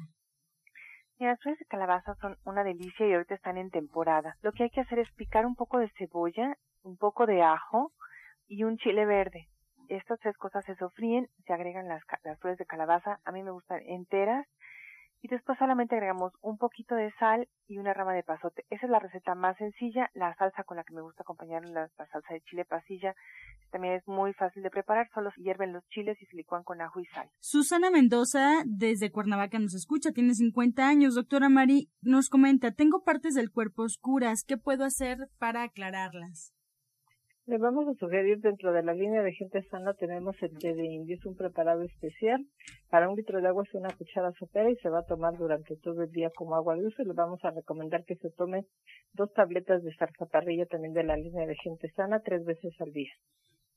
Las 1.27 1.41
flores 1.41 1.59
de 1.59 1.67
calabaza 1.67 2.15
son 2.17 2.37
una 2.45 2.65
delicia 2.65 3.07
y 3.07 3.13
ahorita 3.13 3.35
están 3.35 3.59
en 3.59 3.71
temporada. 3.71 4.37
Lo 4.43 4.53
que 4.53 4.65
hay 4.65 4.71
que 4.71 4.81
hacer 4.81 4.99
es 4.99 5.11
picar 5.13 5.47
un 5.47 5.57
poco 5.57 5.79
de 5.79 5.91
cebolla, 5.99 6.57
un 6.83 6.97
poco 6.97 7.27
de 7.27 7.43
ajo 7.43 7.93
y 8.47 8.65
un 8.65 8.77
chile 8.79 9.05
verde. 9.05 9.49
Estas 9.89 10.21
tres 10.21 10.37
cosas 10.37 10.65
se 10.65 10.77
sofríen, 10.77 11.29
se 11.47 11.53
agregan 11.53 11.89
las, 11.89 12.03
flores 12.41 12.59
de 12.59 12.67
calabaza. 12.67 13.21
A 13.25 13.33
mí 13.33 13.43
me 13.43 13.51
gustan 13.51 13.81
enteras 13.87 14.47
y 15.21 15.29
después 15.29 15.59
solamente 15.59 15.97
agregamos 15.97 16.33
un 16.41 16.59
poquito 16.59 16.95
de 16.95 17.11
sal 17.19 17.49
y 17.67 17.79
una 17.79 17.95
rama 17.95 18.15
de 18.15 18.23
pasote. 18.23 18.65
Esa 18.71 18.87
es 18.87 18.91
la 18.91 19.01
receta 19.01 19.35
más 19.35 19.57
sencilla, 19.57 20.11
la 20.15 20.35
salsa 20.37 20.65
con 20.65 20.77
la 20.77 20.85
que 20.85 20.95
me 20.95 21.01
gusta 21.01 21.23
acompañar 21.23 21.65
la 21.65 21.89
salsa 21.89 22.33
de 22.33 22.43
chile 22.43 22.65
pasilla. 22.65 23.15
También 23.71 23.95
es 23.95 24.07
muy 24.07 24.33
fácil 24.33 24.63
de 24.63 24.71
preparar, 24.71 25.09
solo 25.13 25.31
se 25.31 25.43
hierven 25.43 25.73
los 25.73 25.87
chiles 25.89 26.17
y 26.21 26.27
se 26.27 26.45
con 26.45 26.81
ajo 26.81 27.01
y 27.01 27.07
sal. 27.07 27.29
Susana 27.41 27.91
Mendoza, 27.91 28.63
desde 28.65 29.11
Cuernavaca, 29.11 29.59
nos 29.59 29.75
escucha, 29.75 30.13
tiene 30.13 30.35
50 30.35 30.89
años. 30.89 31.15
Doctora 31.15 31.49
Mari, 31.49 31.91
nos 32.01 32.29
comenta, 32.29 32.73
tengo 32.73 33.03
partes 33.05 33.35
del 33.35 33.51
cuerpo 33.51 33.83
oscuras, 33.83 34.45
¿qué 34.47 34.57
puedo 34.57 34.85
hacer 34.85 35.29
para 35.39 35.63
aclararlas? 35.63 36.55
Le 37.49 37.57
vamos 37.57 37.89
a 37.89 37.95
sugerir 37.95 38.41
dentro 38.41 38.75
de 38.75 38.83
la 38.83 38.93
línea 38.93 39.23
de 39.23 39.33
gente 39.33 39.63
sana 39.71 39.95
tenemos 39.95 40.37
el 40.43 40.59
té 40.59 40.75
de 40.75 40.85
indio, 40.85 41.17
es 41.17 41.25
un 41.25 41.35
preparado 41.35 41.83
especial. 41.83 42.45
Para 42.91 43.09
un 43.09 43.17
litro 43.17 43.41
de 43.41 43.49
agua 43.49 43.65
es 43.67 43.73
una 43.73 43.89
cuchara 43.89 44.33
sopera 44.39 44.71
y 44.71 44.77
se 44.77 44.91
va 44.91 44.99
a 44.99 45.07
tomar 45.07 45.35
durante 45.39 45.75
todo 45.77 46.03
el 46.03 46.11
día 46.11 46.29
como 46.37 46.57
agua 46.57 46.77
dulce. 46.77 47.05
Le 47.05 47.15
vamos 47.15 47.43
a 47.45 47.51
recomendar 47.51 48.05
que 48.05 48.17
se 48.17 48.29
tome 48.33 48.67
dos 49.15 49.33
tabletas 49.33 49.83
de 49.83 49.95
zarzaparrilla 49.99 50.67
también 50.67 50.93
de 50.93 51.05
la 51.05 51.17
línea 51.17 51.47
de 51.47 51.57
gente 51.57 51.91
sana 51.97 52.21
tres 52.21 52.45
veces 52.45 52.75
al 52.81 52.93
día. 52.93 53.13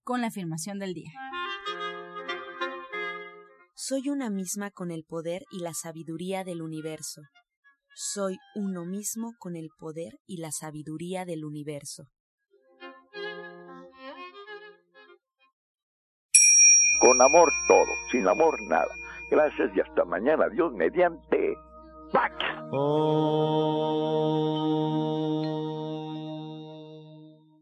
con 0.03 0.21
la 0.21 0.27
afirmación 0.27 0.79
del 0.79 0.93
día. 0.93 1.11
Soy 3.87 4.09
una 4.09 4.31
misma 4.31 4.71
con 4.71 4.89
el 4.89 5.03
poder 5.03 5.43
y 5.51 5.59
la 5.59 5.75
sabiduría 5.75 6.43
del 6.43 6.63
universo. 6.63 7.21
Soy 7.93 8.39
uno 8.55 8.83
mismo 8.83 9.33
con 9.37 9.55
el 9.55 9.69
poder 9.77 10.13
y 10.25 10.37
la 10.37 10.51
sabiduría 10.51 11.23
del 11.23 11.45
universo. 11.45 12.05
Con 16.99 17.21
amor 17.21 17.51
todo, 17.67 17.85
sin 18.11 18.27
amor 18.27 18.59
nada. 18.63 18.89
Gracias 19.29 19.69
y 19.75 19.81
hasta 19.81 20.03
mañana. 20.03 20.49
Dios 20.49 20.73
mediante. 20.73 21.53
¡Pax! 22.11 22.33
Oh. 22.71 24.15